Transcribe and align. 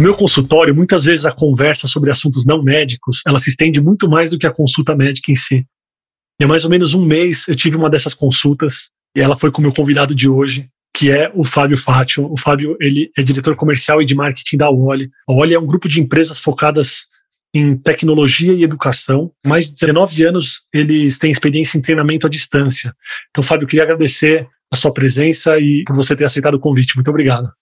No 0.00 0.04
meu 0.04 0.14
consultório, 0.14 0.74
muitas 0.74 1.04
vezes 1.04 1.26
a 1.26 1.30
conversa 1.30 1.86
sobre 1.86 2.10
assuntos 2.10 2.46
não 2.46 2.62
médicos, 2.62 3.20
ela 3.26 3.38
se 3.38 3.50
estende 3.50 3.82
muito 3.82 4.08
mais 4.08 4.30
do 4.30 4.38
que 4.38 4.46
a 4.46 4.50
consulta 4.50 4.96
médica 4.96 5.30
em 5.30 5.34
si. 5.34 5.66
E 6.40 6.44
há 6.44 6.48
mais 6.48 6.64
ou 6.64 6.70
menos 6.70 6.94
um 6.94 7.04
mês 7.04 7.46
eu 7.48 7.54
tive 7.54 7.76
uma 7.76 7.90
dessas 7.90 8.14
consultas 8.14 8.88
e 9.14 9.20
ela 9.20 9.36
foi 9.36 9.50
com 9.50 9.60
o 9.60 9.62
meu 9.62 9.74
convidado 9.74 10.14
de 10.14 10.26
hoje, 10.26 10.70
que 10.96 11.10
é 11.10 11.30
o 11.34 11.44
Fábio 11.44 11.76
Fátio. 11.76 12.32
O 12.32 12.38
Fábio, 12.38 12.78
ele 12.80 13.10
é 13.14 13.22
diretor 13.22 13.54
comercial 13.54 14.00
e 14.00 14.06
de 14.06 14.14
marketing 14.14 14.56
da 14.56 14.70
Oli. 14.70 15.10
A 15.28 15.34
Oli 15.34 15.52
é 15.52 15.60
um 15.60 15.66
grupo 15.66 15.86
de 15.86 16.00
empresas 16.00 16.38
focadas 16.38 17.04
em 17.52 17.76
tecnologia 17.76 18.54
e 18.54 18.64
educação. 18.64 19.30
Mais 19.46 19.66
de 19.66 19.74
19 19.74 20.24
anos 20.24 20.62
eles 20.72 21.18
têm 21.18 21.30
experiência 21.30 21.76
em 21.76 21.82
treinamento 21.82 22.26
à 22.26 22.30
distância. 22.30 22.94
Então, 23.28 23.44
Fábio, 23.44 23.68
queria 23.68 23.82
agradecer 23.82 24.48
a 24.72 24.76
sua 24.76 24.94
presença 24.94 25.58
e 25.58 25.84
por 25.84 25.94
você 25.94 26.16
ter 26.16 26.24
aceitado 26.24 26.54
o 26.54 26.58
convite. 26.58 26.96
Muito 26.96 27.10
obrigado. 27.10 27.52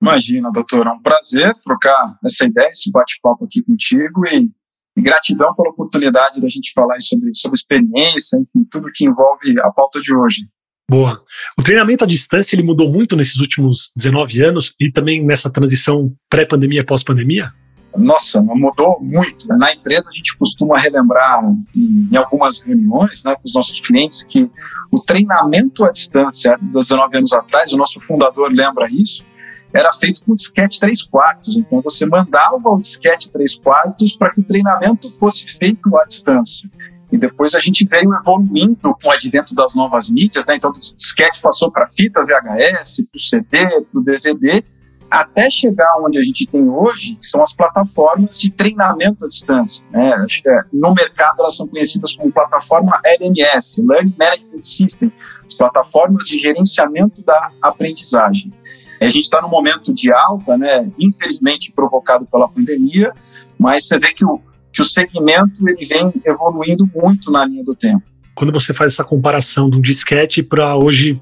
Imagina, 0.00 0.50
doutor, 0.52 0.86
é 0.86 0.90
um 0.90 1.02
prazer 1.02 1.52
trocar 1.62 2.16
essa 2.24 2.44
ideia, 2.44 2.70
esse 2.70 2.90
bate-papo 2.90 3.44
aqui 3.44 3.62
contigo 3.62 4.22
e, 4.30 4.48
e, 4.96 5.02
gratidão 5.02 5.54
pela 5.54 5.70
oportunidade 5.70 6.40
da 6.40 6.48
gente 6.48 6.72
falar 6.72 7.00
sobre, 7.00 7.34
sobre 7.34 7.56
experiência, 7.56 8.36
enfim, 8.36 8.66
tudo 8.70 8.90
que 8.94 9.06
envolve 9.06 9.58
a 9.60 9.70
pauta 9.70 10.00
de 10.00 10.14
hoje. 10.14 10.48
Boa. 10.90 11.20
O 11.58 11.62
treinamento 11.62 12.04
à 12.04 12.06
distância 12.06 12.54
ele 12.54 12.62
mudou 12.62 12.90
muito 12.90 13.14
nesses 13.14 13.36
últimos 13.36 13.92
19 13.94 14.42
anos 14.42 14.74
e 14.80 14.90
também 14.90 15.22
nessa 15.22 15.50
transição 15.50 16.14
pré-pandemia, 16.30 16.84
pós-pandemia? 16.84 17.52
Nossa, 17.96 18.40
mudou 18.40 18.98
muito. 19.00 19.48
Na 19.48 19.72
empresa 19.72 20.08
a 20.10 20.14
gente 20.14 20.36
costuma 20.36 20.78
relembrar 20.78 21.42
em, 21.74 22.08
em 22.10 22.16
algumas 22.16 22.62
reuniões 22.62 23.24
né, 23.24 23.34
com 23.34 23.42
os 23.44 23.54
nossos 23.54 23.80
clientes 23.80 24.24
que 24.24 24.48
o 24.90 25.00
treinamento 25.00 25.84
à 25.84 25.90
distância 25.90 26.56
dos 26.60 26.88
19 26.88 27.18
anos 27.18 27.32
atrás, 27.32 27.72
o 27.72 27.76
nosso 27.76 28.00
fundador 28.00 28.50
lembra 28.52 28.86
isso, 28.90 29.24
era 29.72 29.92
feito 29.92 30.22
com 30.24 30.34
disquete 30.34 30.80
3 30.80 31.02
quartos. 31.04 31.56
Então 31.56 31.80
você 31.80 32.06
mandava 32.06 32.68
o 32.68 32.80
disquete 32.80 33.30
3 33.30 33.58
quartos 33.58 34.16
para 34.16 34.30
que 34.30 34.40
o 34.40 34.44
treinamento 34.44 35.10
fosse 35.10 35.46
feito 35.46 35.96
à 35.96 36.04
distância. 36.04 36.68
E 37.10 37.16
depois 37.16 37.54
a 37.54 37.60
gente 37.60 37.86
veio 37.86 38.10
evoluindo 38.14 38.94
com 39.02 39.08
o 39.08 39.10
advento 39.10 39.54
das 39.54 39.74
novas 39.74 40.10
mídias, 40.10 40.44
né? 40.46 40.56
Então 40.56 40.70
o 40.70 40.74
disquete 40.74 41.40
passou 41.40 41.70
para 41.70 41.88
fita 41.88 42.24
VHS, 42.24 43.02
para 43.10 43.16
o 43.16 43.20
CD, 43.20 43.80
para 43.80 44.00
o 44.00 44.02
DVD, 44.02 44.62
até 45.10 45.48
chegar 45.48 45.96
onde 46.00 46.18
a 46.18 46.22
gente 46.22 46.46
tem 46.46 46.68
hoje, 46.68 47.16
que 47.16 47.26
são 47.26 47.42
as 47.42 47.52
plataformas 47.52 48.38
de 48.38 48.50
treinamento 48.50 49.24
à 49.24 49.28
distância. 49.28 49.84
Né? 49.90 50.26
É, 50.46 50.60
no 50.72 50.92
mercado 50.92 51.40
elas 51.40 51.56
são 51.56 51.66
conhecidas 51.66 52.14
como 52.14 52.30
plataforma 52.30 53.00
LMS, 53.04 53.82
Learning 53.82 54.14
Management 54.18 54.62
System, 54.62 55.12
as 55.46 55.54
plataformas 55.54 56.26
de 56.26 56.38
gerenciamento 56.38 57.22
da 57.22 57.50
aprendizagem. 57.62 58.52
A 59.00 59.06
gente 59.06 59.24
está 59.24 59.40
num 59.40 59.48
momento 59.48 59.92
de 59.92 60.12
alta, 60.12 60.56
né, 60.56 60.90
infelizmente 60.98 61.72
provocado 61.72 62.26
pela 62.26 62.48
pandemia, 62.48 63.12
mas 63.58 63.86
você 63.86 63.98
vê 63.98 64.12
que 64.12 64.24
o, 64.24 64.40
que 64.72 64.80
o 64.80 64.84
segmento 64.84 65.68
ele 65.68 65.84
vem 65.84 66.12
evoluindo 66.26 66.88
muito 66.94 67.30
na 67.30 67.44
linha 67.44 67.64
do 67.64 67.74
tempo. 67.74 68.02
Quando 68.34 68.52
você 68.52 68.72
faz 68.72 68.92
essa 68.92 69.04
comparação 69.04 69.68
do 69.68 69.80
disquete 69.80 70.42
para 70.42 70.76
hoje, 70.76 71.20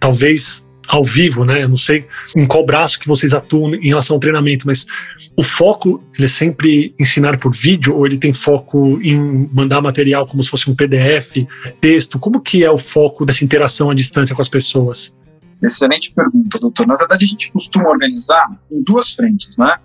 talvez 0.00 0.64
ao 0.86 1.04
vivo, 1.04 1.44
né? 1.44 1.62
Eu 1.62 1.68
não 1.68 1.76
sei 1.76 2.06
em 2.36 2.46
qual 2.46 2.64
braço 2.64 2.98
que 2.98 3.08
vocês 3.08 3.32
atuam 3.32 3.74
em 3.74 3.88
relação 3.88 4.16
ao 4.16 4.20
treinamento, 4.20 4.66
mas 4.66 4.86
o 5.36 5.42
foco 5.42 6.02
ele 6.14 6.26
é 6.26 6.28
sempre 6.28 6.94
ensinar 6.98 7.38
por 7.38 7.54
vídeo 7.54 7.96
ou 7.96 8.06
ele 8.06 8.18
tem 8.18 8.32
foco 8.32 9.00
em 9.02 9.48
mandar 9.52 9.80
material 9.80 10.26
como 10.26 10.42
se 10.42 10.50
fosse 10.50 10.70
um 10.70 10.74
PDF, 10.74 11.46
texto? 11.80 12.18
Como 12.18 12.40
que 12.40 12.64
é 12.64 12.70
o 12.70 12.78
foco 12.78 13.24
dessa 13.24 13.44
interação 13.44 13.90
à 13.90 13.94
distância 13.94 14.34
com 14.34 14.42
as 14.42 14.48
pessoas? 14.48 15.14
Excelente 15.64 16.12
pergunta, 16.12 16.58
doutor. 16.58 16.86
Na 16.86 16.94
verdade, 16.94 17.24
a 17.24 17.28
gente 17.28 17.50
costuma 17.50 17.88
organizar 17.88 18.50
em 18.70 18.82
duas 18.82 19.14
frentes, 19.14 19.56
né? 19.56 19.78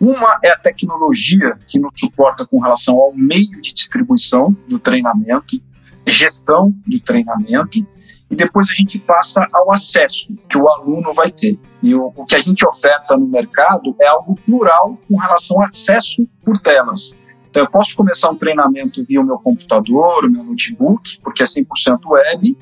Uma 0.00 0.38
é 0.42 0.50
a 0.50 0.58
tecnologia 0.58 1.58
que 1.66 1.78
nos 1.78 1.92
suporta 1.94 2.46
com 2.46 2.58
relação 2.58 2.96
ao 2.96 3.12
meio 3.14 3.60
de 3.60 3.74
distribuição 3.74 4.56
do 4.66 4.78
treinamento, 4.78 5.60
gestão 6.06 6.74
do 6.86 7.00
treinamento, 7.00 7.86
e 8.30 8.34
depois 8.34 8.68
a 8.70 8.72
gente 8.72 8.98
passa 8.98 9.46
ao 9.52 9.70
acesso 9.72 10.34
que 10.48 10.56
o 10.56 10.68
aluno 10.68 11.12
vai 11.12 11.30
ter. 11.30 11.58
E 11.82 11.94
o, 11.94 12.12
o 12.16 12.24
que 12.24 12.34
a 12.34 12.40
gente 12.40 12.66
oferta 12.66 13.16
no 13.16 13.26
mercado 13.26 13.94
é 14.00 14.06
algo 14.06 14.34
plural 14.36 14.98
com 15.06 15.16
relação 15.16 15.58
ao 15.58 15.66
acesso 15.66 16.26
por 16.44 16.58
telas. 16.58 17.14
Então, 17.48 17.62
eu 17.62 17.70
posso 17.70 17.96
começar 17.96 18.30
um 18.30 18.36
treinamento 18.36 19.02
via 19.04 19.20
o 19.20 19.24
meu 19.24 19.38
computador, 19.38 20.24
o 20.24 20.30
meu 20.30 20.44
notebook, 20.44 21.18
porque 21.22 21.42
é 21.42 21.46
100% 21.46 22.00
web. 22.06 22.58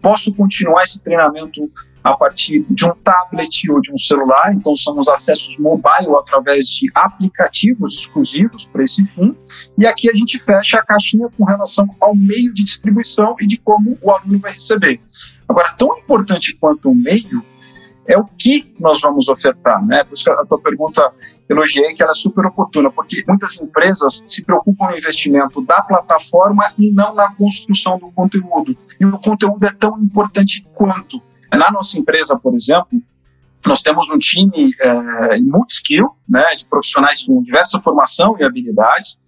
Posso 0.00 0.34
continuar 0.34 0.84
esse 0.84 1.02
treinamento 1.02 1.70
a 2.12 2.16
partir 2.16 2.64
de 2.70 2.86
um 2.86 2.94
tablet 3.02 3.70
ou 3.70 3.80
de 3.80 3.92
um 3.92 3.96
celular, 3.96 4.52
então 4.54 4.74
são 4.74 4.98
os 4.98 5.08
acessos 5.08 5.56
mobile 5.58 6.14
através 6.18 6.66
de 6.66 6.90
aplicativos 6.94 7.94
exclusivos 7.94 8.68
para 8.68 8.82
esse 8.82 9.04
fim. 9.06 9.36
E 9.76 9.86
aqui 9.86 10.10
a 10.10 10.14
gente 10.14 10.38
fecha 10.38 10.78
a 10.78 10.84
caixinha 10.84 11.28
com 11.36 11.44
relação 11.44 11.88
ao 12.00 12.14
meio 12.14 12.52
de 12.54 12.64
distribuição 12.64 13.36
e 13.40 13.46
de 13.46 13.58
como 13.58 13.98
o 14.00 14.10
aluno 14.10 14.38
vai 14.38 14.52
receber. 14.52 15.00
Agora, 15.48 15.72
tão 15.72 15.98
importante 15.98 16.56
quanto 16.56 16.90
o 16.90 16.94
meio 16.94 17.42
é 18.08 18.16
o 18.16 18.24
que 18.24 18.74
nós 18.80 19.00
vamos 19.02 19.28
ofertar, 19.28 19.84
né? 19.84 20.02
Por 20.02 20.14
isso 20.14 20.24
que 20.24 20.30
a 20.30 20.46
tua 20.46 20.58
pergunta 20.58 21.12
elogiei 21.46 21.94
que 21.94 22.02
ela 22.02 22.12
é 22.12 22.14
super 22.14 22.46
oportuna, 22.46 22.90
porque 22.90 23.22
muitas 23.28 23.60
empresas 23.60 24.24
se 24.26 24.42
preocupam 24.42 24.86
no 24.86 24.96
investimento 24.96 25.60
da 25.60 25.82
plataforma 25.82 26.72
e 26.78 26.90
não 26.90 27.14
na 27.14 27.34
construção 27.34 27.98
do 27.98 28.10
conteúdo. 28.10 28.74
E 28.98 29.04
o 29.04 29.18
conteúdo 29.18 29.66
é 29.66 29.70
tão 29.70 29.98
importante 30.00 30.66
quanto. 30.74 31.20
Na 31.52 31.70
nossa 31.70 31.98
empresa, 31.98 32.38
por 32.38 32.54
exemplo, 32.54 33.00
nós 33.66 33.82
temos 33.82 34.10
um 34.10 34.18
time 34.18 34.70
é, 34.80 35.38
multi-skill, 35.40 36.08
né, 36.28 36.54
de 36.54 36.68
profissionais 36.68 37.24
com 37.24 37.42
diversa 37.42 37.80
formação 37.80 38.36
e 38.38 38.44
habilidades. 38.44 39.22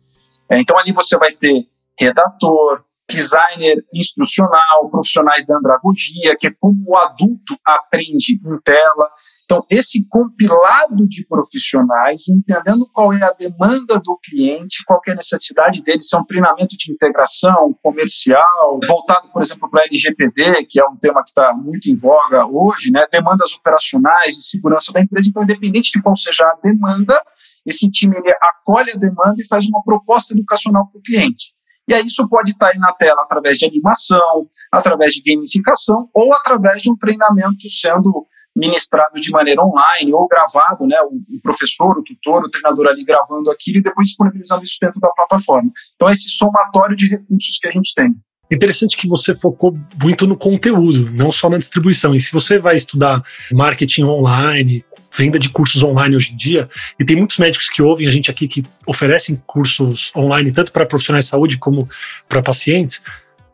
É, 0.48 0.58
então, 0.58 0.78
ali 0.78 0.92
você 0.92 1.16
vai 1.16 1.32
ter 1.32 1.66
redator, 1.98 2.84
designer 3.08 3.84
instrucional, 3.92 4.88
profissionais 4.91 5.44
da 5.44 5.56
andragogia, 5.56 6.36
que 6.38 6.47
é 6.47 6.54
como 6.58 6.82
o 6.86 6.97
adulto 6.97 7.58
aprende 7.64 8.34
em 8.34 8.60
tela. 8.62 9.10
Então, 9.50 9.66
esse 9.69 10.06
compilado 10.09 11.09
de 11.09 11.27
profissionais, 11.27 12.28
entendendo 12.28 12.88
qual 12.93 13.12
é 13.12 13.21
a 13.21 13.33
demanda 13.33 13.99
do 13.99 14.16
cliente, 14.22 14.84
qual 14.87 15.00
é 15.09 15.11
a 15.11 15.16
necessidade 15.16 15.83
dele, 15.83 16.00
se 16.00 16.15
é 16.15 16.21
um 16.21 16.25
treinamento 16.25 16.77
de 16.78 16.93
integração 16.93 17.77
comercial, 17.83 18.78
voltado, 18.87 19.28
por 19.33 19.43
exemplo, 19.43 19.69
para 19.69 19.83
a 19.83 19.87
LGPD, 19.87 20.66
que 20.66 20.81
é 20.81 20.87
um 20.87 20.97
tema 20.97 21.25
que 21.25 21.31
está 21.31 21.53
muito 21.53 21.91
em 21.91 21.97
voga 21.97 22.47
hoje, 22.47 22.93
né? 22.93 23.05
demandas 23.11 23.53
operacionais 23.55 24.37
de 24.37 24.44
segurança 24.44 24.93
da 24.93 25.00
empresa. 25.00 25.28
Então, 25.28 25.43
independente 25.43 25.91
de 25.91 26.00
qual 26.00 26.15
seja 26.15 26.44
a 26.44 26.56
demanda, 26.62 27.21
esse 27.67 27.91
time 27.91 28.17
ele 28.19 28.32
acolhe 28.41 28.93
a 28.93 28.97
demanda 28.97 29.34
e 29.37 29.49
faz 29.49 29.67
uma 29.67 29.82
proposta 29.82 30.32
educacional 30.32 30.87
para 30.87 31.00
o 31.00 31.03
cliente. 31.03 31.47
E 31.88 31.94
aí 31.94 32.06
isso 32.06 32.28
pode 32.28 32.53
estar 32.53 32.69
aí 32.69 32.78
na 32.78 32.93
tela 32.93 33.22
através 33.22 33.59
de 33.59 33.67
animação, 33.67 34.49
através 34.71 35.12
de 35.12 35.22
gamificação 35.22 36.09
ou 36.15 36.32
através 36.32 36.82
de 36.82 36.88
um 36.88 36.97
treinamento 36.97 37.69
sendo 37.69 38.28
ministrado 38.56 39.21
de 39.21 39.31
maneira 39.31 39.62
online 39.62 40.12
ou 40.12 40.27
gravado, 40.27 40.87
né, 40.87 40.97
o, 41.03 41.41
professor, 41.43 41.99
o 41.99 42.03
tutor, 42.03 42.44
o 42.44 42.50
treinador 42.50 42.88
ali 42.88 43.05
gravando 43.05 43.50
aquilo 43.50 43.78
e 43.78 43.83
depois 43.83 44.08
disponibilizando 44.08 44.64
isso 44.64 44.76
dentro 44.81 45.00
da 45.00 45.08
plataforma. 45.11 45.70
Então, 45.94 46.08
é 46.08 46.12
esse 46.12 46.29
somatório 46.31 46.97
de 46.97 47.08
recursos 47.08 47.58
que 47.61 47.69
a 47.69 47.70
gente 47.70 47.94
tem. 47.94 48.14
Interessante 48.50 48.97
que 48.97 49.06
você 49.06 49.35
focou 49.35 49.79
muito 50.02 50.26
no 50.26 50.37
conteúdo, 50.37 51.08
não 51.12 51.31
só 51.31 51.49
na 51.49 51.56
distribuição. 51.56 52.14
E 52.17 52.20
se 52.20 52.32
você 52.32 52.58
vai 52.58 52.75
estudar 52.75 53.23
marketing 53.52 54.02
online, 54.02 54.85
venda 55.17 55.38
de 55.38 55.49
cursos 55.49 55.85
online 55.85 56.17
hoje 56.17 56.32
em 56.32 56.37
dia, 56.37 56.69
e 56.99 57.05
tem 57.05 57.17
muitos 57.17 57.38
médicos 57.38 57.69
que 57.69 57.81
ouvem 57.81 58.08
a 58.08 58.11
gente 58.11 58.29
aqui 58.29 58.49
que 58.49 58.64
oferecem 58.85 59.41
cursos 59.47 60.12
online, 60.17 60.50
tanto 60.50 60.73
para 60.73 60.85
profissionais 60.85 61.26
de 61.26 61.31
saúde 61.31 61.58
como 61.58 61.88
para 62.29 62.43
pacientes, 62.43 63.00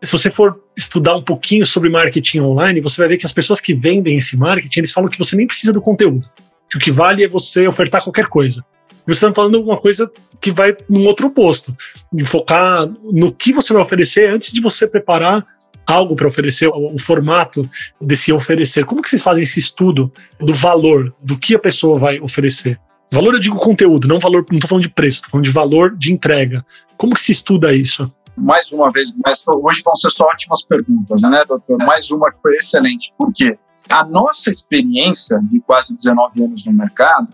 se 0.07 0.13
você 0.13 0.31
for 0.31 0.61
estudar 0.77 1.17
um 1.17 1.23
pouquinho 1.23 1.67
sobre 1.67 1.89
marketing 1.89 2.41
online, 2.41 2.81
você 2.81 2.99
vai 2.99 3.09
ver 3.09 3.19
que 3.19 3.27
as 3.27 3.33
pessoas 3.33 3.61
que 3.61 3.75
vendem 3.75 4.17
esse 4.17 4.37
marketing, 4.37 4.81
eles 4.81 4.93
falam 4.93 5.11
que 5.11 5.19
você 5.19 5.35
nem 5.35 5.47
precisa 5.47 5.73
do 5.73 5.81
conteúdo. 5.81 6.29
Que 6.71 6.77
o 6.77 6.81
que 6.81 6.91
vale 6.91 7.25
é 7.25 7.29
você 7.29 7.67
ofertar 7.67 8.03
qualquer 8.03 8.27
coisa. 8.27 8.65
E 8.91 9.13
você 9.13 9.25
está 9.25 9.33
falando 9.33 9.61
uma 9.61 9.77
coisa 9.77 10.11
que 10.41 10.51
vai 10.51 10.77
num 10.89 11.07
outro 11.07 11.27
oposto. 11.27 11.77
Focar 12.25 12.89
no 13.13 13.33
que 13.33 13.53
você 13.53 13.73
vai 13.73 13.83
oferecer 13.83 14.31
antes 14.31 14.53
de 14.53 14.61
você 14.61 14.87
preparar 14.87 15.45
algo 15.87 16.17
para 16.17 16.27
oferecer, 16.27 16.69
o, 16.69 16.99
formato 16.99 17.69
desse 18.01 18.33
oferecer. 18.33 18.85
Como 18.85 19.01
que 19.01 19.09
vocês 19.09 19.23
fazem 19.23 19.45
esse 19.45 19.61
estudo 19.61 20.13
do 20.41 20.53
valor, 20.53 21.15
do 21.23 21.39
que 21.39 21.55
a 21.55 21.59
pessoa 21.59 21.99
vai 21.99 22.19
oferecer? 22.21 22.79
Valor 23.13 23.35
eu 23.35 23.41
digo 23.41 23.57
conteúdo, 23.57 24.09
não 24.09 24.19
valor, 24.19 24.45
não 24.51 24.57
estou 24.57 24.69
falando 24.69 24.83
de 24.83 24.91
preço, 24.91 25.19
estou 25.19 25.31
falando 25.31 25.45
de 25.45 25.53
valor 25.53 25.97
de 25.97 26.13
entrega. 26.13 26.67
Como 26.97 27.15
que 27.15 27.21
se 27.21 27.31
estuda 27.31 27.73
isso? 27.73 28.13
Mais 28.37 28.73
uma 28.73 28.91
vez, 28.91 29.15
hoje 29.63 29.83
vão 29.85 29.95
ser 29.95 30.11
só 30.11 30.25
ótimas 30.27 30.63
perguntas, 30.63 31.23
né, 31.23 31.45
doutor? 31.47 31.79
Mais 31.79 32.11
uma 32.11 32.31
que 32.31 32.41
foi 32.41 32.55
excelente. 32.57 33.13
Por 33.17 33.33
quê? 33.33 33.59
A 33.89 34.05
nossa 34.05 34.51
experiência 34.51 35.41
de 35.51 35.61
quase 35.61 35.95
19 35.95 36.45
anos 36.45 36.65
no 36.67 36.73
mercado, 36.73 37.29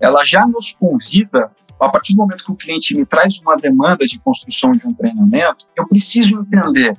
ela 0.00 0.24
já 0.24 0.46
nos 0.46 0.72
convida, 0.74 1.50
a 1.78 1.88
partir 1.88 2.14
do 2.14 2.18
momento 2.18 2.44
que 2.44 2.52
o 2.52 2.56
cliente 2.56 2.94
me 2.96 3.06
traz 3.06 3.38
uma 3.40 3.56
demanda 3.56 4.06
de 4.06 4.18
construção 4.20 4.72
de 4.72 4.86
um 4.86 4.92
treinamento, 4.92 5.66
eu 5.76 5.86
preciso 5.86 6.34
entender 6.34 6.96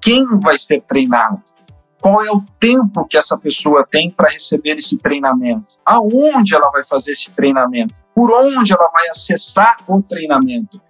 quem 0.00 0.24
vai 0.38 0.56
ser 0.56 0.82
treinado, 0.82 1.42
qual 2.00 2.22
é 2.22 2.30
o 2.30 2.44
tempo 2.60 3.06
que 3.06 3.16
essa 3.16 3.38
pessoa 3.38 3.86
tem 3.90 4.10
para 4.10 4.30
receber 4.30 4.76
esse 4.76 4.98
treinamento, 4.98 5.74
aonde 5.84 6.54
ela 6.54 6.70
vai 6.70 6.84
fazer 6.84 7.12
esse 7.12 7.30
treinamento, 7.30 7.94
por 8.14 8.30
onde 8.30 8.72
ela 8.72 8.88
vai 8.92 9.08
acessar 9.08 9.76
o 9.88 10.02
treinamento. 10.02 10.80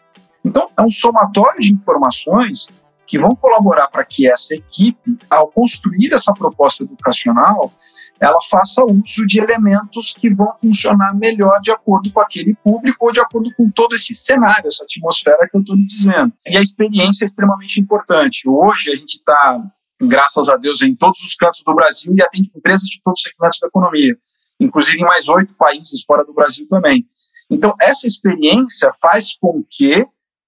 Então, 0.45 0.69
é 0.79 0.83
um 0.83 0.91
somatório 0.91 1.61
de 1.61 1.73
informações 1.73 2.69
que 3.07 3.19
vão 3.19 3.31
colaborar 3.35 3.89
para 3.89 4.05
que 4.05 4.31
essa 4.31 4.55
equipe, 4.55 5.17
ao 5.29 5.49
construir 5.49 6.13
essa 6.13 6.33
proposta 6.33 6.85
educacional, 6.85 7.73
ela 8.21 8.39
faça 8.49 8.83
uso 8.85 9.27
de 9.27 9.41
elementos 9.41 10.15
que 10.15 10.33
vão 10.33 10.55
funcionar 10.55 11.15
melhor 11.15 11.61
de 11.61 11.71
acordo 11.71 12.11
com 12.11 12.21
aquele 12.21 12.55
público 12.55 13.07
ou 13.07 13.13
de 13.13 13.21
acordo 13.21 13.51
com 13.57 13.71
todo 13.71 13.95
esse 13.95 14.15
cenário, 14.15 14.69
essa 14.69 14.85
atmosfera 14.85 15.49
que 15.51 15.57
eu 15.57 15.61
estou 15.61 15.77
lhe 15.77 15.87
dizendo. 15.87 16.33
E 16.47 16.57
a 16.57 16.61
experiência 16.61 17.25
é 17.25 17.27
extremamente 17.27 17.81
importante. 17.81 18.49
Hoje 18.49 18.93
a 18.93 18.97
gente 18.97 19.17
está, 19.17 19.61
graças 20.01 20.49
a 20.49 20.57
Deus, 20.57 20.81
em 20.83 20.95
todos 20.95 21.21
os 21.21 21.35
cantos 21.35 21.63
do 21.65 21.75
Brasil 21.75 22.15
e 22.17 22.23
atende 22.23 22.51
empresas 22.55 22.89
de 22.89 23.01
todos 23.03 23.21
os 23.21 23.25
segmentos 23.25 23.59
da 23.61 23.67
economia, 23.67 24.17
inclusive 24.61 24.99
em 24.99 25.05
mais 25.05 25.29
oito 25.29 25.55
países 25.55 26.03
fora 26.07 26.25
do 26.25 26.33
Brasil 26.33 26.67
também. 26.69 27.05
Então, 27.51 27.75
essa 27.81 28.07
experiência 28.07 28.91
faz 29.03 29.37
com 29.39 29.63
que 29.69 30.07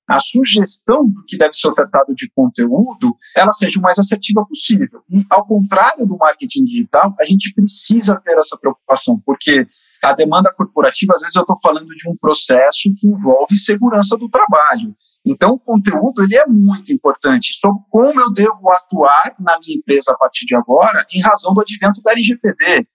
a 0.09 0.21
sugestão 0.21 1.09
do 1.09 1.25
que 1.27 1.37
deve 1.37 1.53
ser 1.55 1.69
ofertado 1.69 2.15
de 2.15 2.31
conteúdo, 2.31 3.17
ela 3.37 3.53
seja 3.53 3.79
o 3.79 3.83
mais 3.83 3.99
assertiva 3.99 4.45
possível. 4.47 5.03
E, 5.11 5.21
ao 5.31 5.45
contrário 5.47 6.07
do 6.07 6.17
marketing 6.17 6.65
digital, 6.65 7.15
a 7.21 7.25
gente 7.25 7.53
precisa 7.53 8.21
ter 8.25 8.39
essa 8.39 8.57
preocupação, 8.57 9.21
porque 9.25 9.67
a 10.03 10.13
demanda 10.13 10.53
corporativa, 10.53 11.15
às 11.15 11.23
vezes 11.23 11.35
eu 11.35 11.43
estou 11.43 11.59
falando 11.61 11.89
de 11.89 12.09
um 12.09 12.17
processo 12.17 12.95
que 12.97 13.09
envolve 13.09 13.57
segurança 13.57 14.17
do 14.17 14.29
trabalho. 14.29 14.95
Então, 15.25 15.55
o 15.55 15.59
conteúdo 15.59 16.23
ele 16.23 16.37
é 16.37 16.47
muito 16.47 16.93
importante 16.93 17.53
sobre 17.55 17.83
como 17.91 18.21
eu 18.21 18.33
devo 18.33 18.71
atuar 18.71 19.35
na 19.41 19.59
minha 19.59 19.77
empresa 19.77 20.13
a 20.13 20.17
partir 20.17 20.47
de 20.47 20.55
agora, 20.55 21.05
em 21.13 21.21
razão 21.21 21.53
do 21.53 21.61
advento 21.61 22.01
da 22.01 22.13
LGPD 22.13 22.87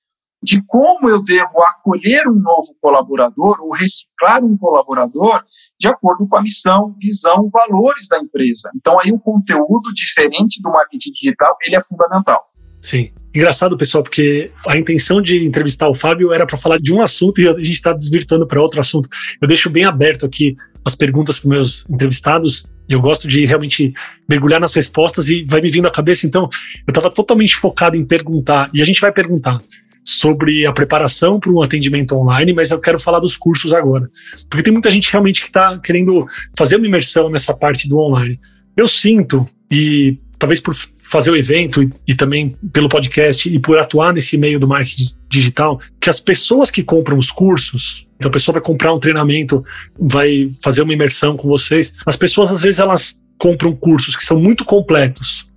de 0.43 0.61
como 0.65 1.09
eu 1.09 1.21
devo 1.21 1.61
acolher 1.61 2.27
um 2.27 2.35
novo 2.35 2.75
colaborador 2.81 3.61
ou 3.61 3.71
reciclar 3.71 4.43
um 4.43 4.57
colaborador 4.57 5.43
de 5.79 5.87
acordo 5.87 6.27
com 6.27 6.37
a 6.37 6.41
missão, 6.41 6.95
visão, 6.99 7.49
valores 7.51 8.07
da 8.07 8.19
empresa. 8.19 8.71
Então 8.75 8.97
aí 8.99 9.11
o 9.11 9.19
conteúdo 9.19 9.93
diferente 9.93 10.61
do 10.61 10.71
marketing 10.71 11.11
digital, 11.11 11.55
ele 11.61 11.75
é 11.75 11.81
fundamental. 11.81 12.51
Sim. 12.81 13.11
Engraçado, 13.33 13.77
pessoal, 13.77 14.03
porque 14.03 14.51
a 14.67 14.77
intenção 14.77 15.21
de 15.21 15.45
entrevistar 15.45 15.87
o 15.87 15.95
Fábio 15.95 16.33
era 16.33 16.45
para 16.45 16.57
falar 16.57 16.79
de 16.79 16.91
um 16.91 17.01
assunto 17.01 17.39
e 17.39 17.47
a 17.47 17.53
gente 17.57 17.73
está 17.73 17.93
desvirtuando 17.93 18.45
para 18.45 18.61
outro 18.61 18.81
assunto. 18.81 19.07
Eu 19.41 19.47
deixo 19.47 19.69
bem 19.69 19.85
aberto 19.85 20.25
aqui 20.25 20.57
as 20.83 20.95
perguntas 20.95 21.39
para 21.39 21.49
meus 21.49 21.87
entrevistados. 21.89 22.65
Eu 22.89 22.99
gosto 22.99 23.27
de 23.27 23.45
realmente 23.45 23.93
mergulhar 24.27 24.59
nas 24.59 24.73
respostas 24.73 25.29
e 25.29 25.43
vai 25.43 25.61
me 25.61 25.69
vindo 25.69 25.87
à 25.87 25.91
cabeça. 25.91 26.25
Então, 26.25 26.49
eu 26.85 26.91
estava 26.91 27.09
totalmente 27.09 27.55
focado 27.55 27.95
em 27.95 28.03
perguntar 28.03 28.69
e 28.73 28.81
a 28.81 28.85
gente 28.85 28.99
vai 28.99 29.13
perguntar 29.13 29.59
sobre 30.03 30.65
a 30.65 30.73
preparação 30.73 31.39
para 31.39 31.51
um 31.51 31.61
atendimento 31.61 32.15
online, 32.15 32.53
mas 32.53 32.71
eu 32.71 32.79
quero 32.79 32.99
falar 32.99 33.19
dos 33.19 33.37
cursos 33.37 33.73
agora. 33.73 34.09
Porque 34.49 34.63
tem 34.63 34.73
muita 34.73 34.89
gente 34.89 35.11
realmente 35.11 35.41
que 35.41 35.47
está 35.47 35.77
querendo 35.79 36.25
fazer 36.57 36.75
uma 36.75 36.87
imersão 36.87 37.29
nessa 37.29 37.53
parte 37.53 37.87
do 37.87 37.99
online. 37.99 38.39
Eu 38.75 38.87
sinto, 38.87 39.47
e 39.69 40.17
talvez 40.39 40.59
por 40.59 40.75
fazer 41.03 41.29
o 41.29 41.35
evento 41.35 41.83
e, 41.83 41.89
e, 42.07 42.15
também 42.15 42.55
pelo 42.71 42.87
podcast 42.87 43.47
e 43.47 43.59
por 43.59 43.77
atuar 43.77 44.13
nesse 44.13 44.37
meio 44.37 44.59
do 44.59 44.67
marketing 44.67 45.09
digital, 45.29 45.79
que 45.99 46.09
as 46.09 46.19
pessoas 46.19 46.71
que 46.71 46.81
compram 46.81 47.17
os 47.17 47.29
cursos, 47.29 48.07
então 48.15 48.29
a 48.29 48.31
pessoa 48.31 48.53
vai 48.53 48.61
comprar 48.61 48.93
um 48.93 48.99
treinamento, 48.99 49.63
vai 49.99 50.49
fazer 50.63 50.81
uma 50.81 50.93
imersão 50.93 51.35
com 51.35 51.47
vocês, 51.47 51.93
as 52.05 52.15
pessoas 52.15 52.51
às 52.51 52.63
vezes 52.63 52.79
elas 52.79 53.21
compram 53.37 53.75
cursos 53.75 54.15
que 54.15 54.23
são 54.23 54.39
muito 54.39 54.63
completos, 54.63 55.47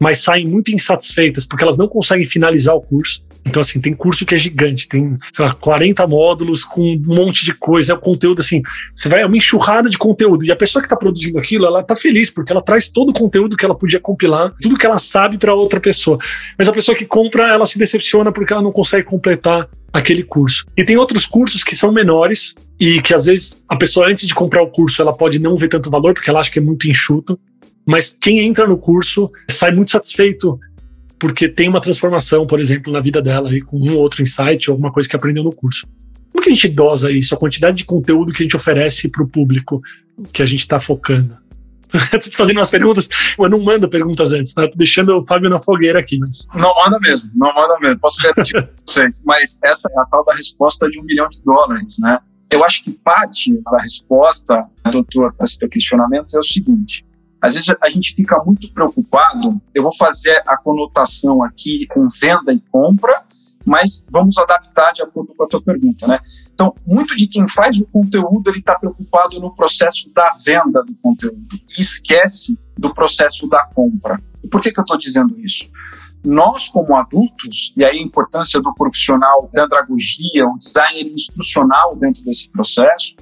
mas 0.00 0.18
saem 0.18 0.46
muito 0.46 0.72
insatisfeitas 0.72 1.46
porque 1.46 1.62
elas 1.62 1.78
não 1.78 1.86
conseguem 1.86 2.26
finalizar 2.26 2.74
o 2.74 2.82
curso. 2.82 3.23
Então, 3.46 3.60
assim, 3.60 3.80
tem 3.80 3.94
curso 3.94 4.24
que 4.24 4.34
é 4.34 4.38
gigante, 4.38 4.88
tem, 4.88 5.14
sei 5.32 5.44
lá, 5.44 5.52
40 5.52 6.06
módulos 6.06 6.64
com 6.64 6.80
um 6.80 7.02
monte 7.04 7.44
de 7.44 7.52
coisa, 7.52 7.92
é 7.92 7.94
o 7.94 7.98
conteúdo, 7.98 8.40
assim, 8.40 8.62
você 8.94 9.08
vai, 9.08 9.20
é 9.20 9.26
uma 9.26 9.36
enxurrada 9.36 9.90
de 9.90 9.98
conteúdo. 9.98 10.44
E 10.44 10.50
a 10.50 10.56
pessoa 10.56 10.80
que 10.80 10.86
está 10.86 10.96
produzindo 10.96 11.38
aquilo, 11.38 11.66
ela 11.66 11.80
está 11.80 11.94
feliz, 11.94 12.30
porque 12.30 12.52
ela 12.52 12.62
traz 12.62 12.88
todo 12.88 13.10
o 13.10 13.14
conteúdo 13.14 13.56
que 13.56 13.64
ela 13.64 13.74
podia 13.74 14.00
compilar, 14.00 14.54
tudo 14.60 14.78
que 14.78 14.86
ela 14.86 14.98
sabe 14.98 15.36
para 15.36 15.54
outra 15.54 15.78
pessoa. 15.78 16.18
Mas 16.58 16.68
a 16.68 16.72
pessoa 16.72 16.96
que 16.96 17.04
compra, 17.04 17.48
ela 17.48 17.66
se 17.66 17.78
decepciona 17.78 18.32
porque 18.32 18.52
ela 18.52 18.62
não 18.62 18.72
consegue 18.72 19.04
completar 19.04 19.68
aquele 19.92 20.24
curso. 20.24 20.66
E 20.76 20.84
tem 20.84 20.96
outros 20.96 21.24
cursos 21.24 21.62
que 21.62 21.76
são 21.76 21.92
menores 21.92 22.54
e 22.80 23.00
que 23.00 23.14
às 23.14 23.26
vezes 23.26 23.62
a 23.68 23.76
pessoa 23.76 24.08
antes 24.08 24.26
de 24.26 24.34
comprar 24.34 24.62
o 24.62 24.70
curso, 24.70 25.00
ela 25.00 25.12
pode 25.12 25.38
não 25.38 25.56
ver 25.56 25.68
tanto 25.68 25.90
valor 25.90 26.14
porque 26.14 26.28
ela 26.28 26.40
acha 26.40 26.50
que 26.50 26.58
é 26.58 26.62
muito 26.62 26.88
enxuto. 26.88 27.38
Mas 27.86 28.14
quem 28.18 28.40
entra 28.40 28.66
no 28.66 28.78
curso 28.78 29.30
sai 29.48 29.70
muito 29.70 29.92
satisfeito 29.92 30.58
porque 31.24 31.48
tem 31.48 31.70
uma 31.70 31.80
transformação, 31.80 32.46
por 32.46 32.60
exemplo, 32.60 32.92
na 32.92 33.00
vida 33.00 33.22
dela 33.22 33.48
aí, 33.48 33.62
com 33.62 33.78
um 33.78 33.96
outro 33.96 34.20
insight 34.20 34.68
ou 34.68 34.74
alguma 34.74 34.92
coisa 34.92 35.08
que 35.08 35.16
aprendeu 35.16 35.42
no 35.42 35.54
curso. 35.54 35.86
Como 36.30 36.44
que 36.44 36.50
a 36.50 36.52
gente 36.52 36.68
dosa 36.68 37.10
isso, 37.10 37.34
a 37.34 37.38
quantidade 37.38 37.78
de 37.78 37.84
conteúdo 37.86 38.30
que 38.30 38.42
a 38.42 38.44
gente 38.44 38.54
oferece 38.54 39.08
para 39.08 39.22
o 39.22 39.26
público 39.26 39.80
que 40.34 40.42
a 40.42 40.46
gente 40.46 40.60
está 40.60 40.78
focando? 40.78 41.34
Estou 42.12 42.20
te 42.20 42.36
fazendo 42.36 42.58
umas 42.58 42.68
perguntas, 42.68 43.08
eu 43.38 43.48
não 43.48 43.58
mando 43.58 43.88
perguntas 43.88 44.34
antes, 44.34 44.52
tá? 44.52 44.68
Tô 44.68 44.76
deixando 44.76 45.18
o 45.18 45.24
Fábio 45.24 45.48
na 45.48 45.58
fogueira 45.58 45.98
aqui, 45.98 46.18
mas. 46.18 46.46
Não 46.54 46.74
manda 46.74 47.00
mesmo, 47.00 47.30
não 47.34 47.54
manda 47.54 47.78
mesmo. 47.80 47.98
Posso 48.00 48.18
com 48.22 48.68
vocês, 48.86 49.22
mas 49.24 49.58
essa 49.64 49.88
é 49.90 50.00
a 50.00 50.04
tal 50.04 50.22
da 50.26 50.34
resposta 50.34 50.90
de 50.90 51.00
um 51.00 51.04
milhão 51.04 51.26
de 51.30 51.42
dólares, 51.42 51.96
né? 52.02 52.18
Eu 52.50 52.62
acho 52.62 52.84
que 52.84 52.90
parte 52.90 53.58
da 53.62 53.78
resposta, 53.78 54.62
doutor, 54.92 55.32
para 55.32 55.46
esse 55.46 55.58
teu 55.58 55.70
questionamento 55.70 56.36
é 56.36 56.38
o 56.38 56.42
seguinte: 56.42 57.02
às 57.44 57.52
vezes 57.52 57.74
a 57.78 57.90
gente 57.90 58.14
fica 58.14 58.42
muito 58.42 58.72
preocupado. 58.72 59.60
Eu 59.74 59.82
vou 59.82 59.94
fazer 59.94 60.42
a 60.46 60.56
conotação 60.56 61.42
aqui 61.42 61.86
com 61.92 62.06
venda 62.18 62.54
e 62.54 62.60
compra, 62.72 63.22
mas 63.66 64.06
vamos 64.10 64.38
adaptar 64.38 64.92
de 64.92 65.02
acordo 65.02 65.34
com 65.34 65.44
a 65.44 65.46
tua 65.46 65.62
pergunta, 65.62 66.06
né? 66.06 66.20
Então, 66.54 66.74
muito 66.86 67.14
de 67.14 67.26
quem 67.26 67.46
faz 67.46 67.78
o 67.82 67.86
conteúdo 67.86 68.48
ele 68.48 68.60
está 68.60 68.78
preocupado 68.78 69.38
no 69.40 69.54
processo 69.54 70.10
da 70.14 70.30
venda 70.42 70.82
do 70.82 70.94
conteúdo 71.02 71.60
e 71.76 71.82
esquece 71.82 72.58
do 72.78 72.94
processo 72.94 73.46
da 73.46 73.62
compra. 73.74 74.18
E 74.42 74.48
por 74.48 74.62
que, 74.62 74.72
que 74.72 74.80
eu 74.80 74.84
estou 74.84 74.96
dizendo 74.96 75.38
isso? 75.38 75.68
Nós, 76.24 76.68
como 76.68 76.96
adultos, 76.96 77.74
e 77.76 77.84
aí 77.84 77.98
a 77.98 78.02
importância 78.02 78.58
do 78.58 78.72
profissional 78.72 79.50
da 79.52 79.64
andragogia, 79.64 80.46
o 80.46 80.56
designer 80.56 81.12
institucional 81.12 81.94
dentro 81.94 82.24
desse 82.24 82.48
processo, 82.48 83.16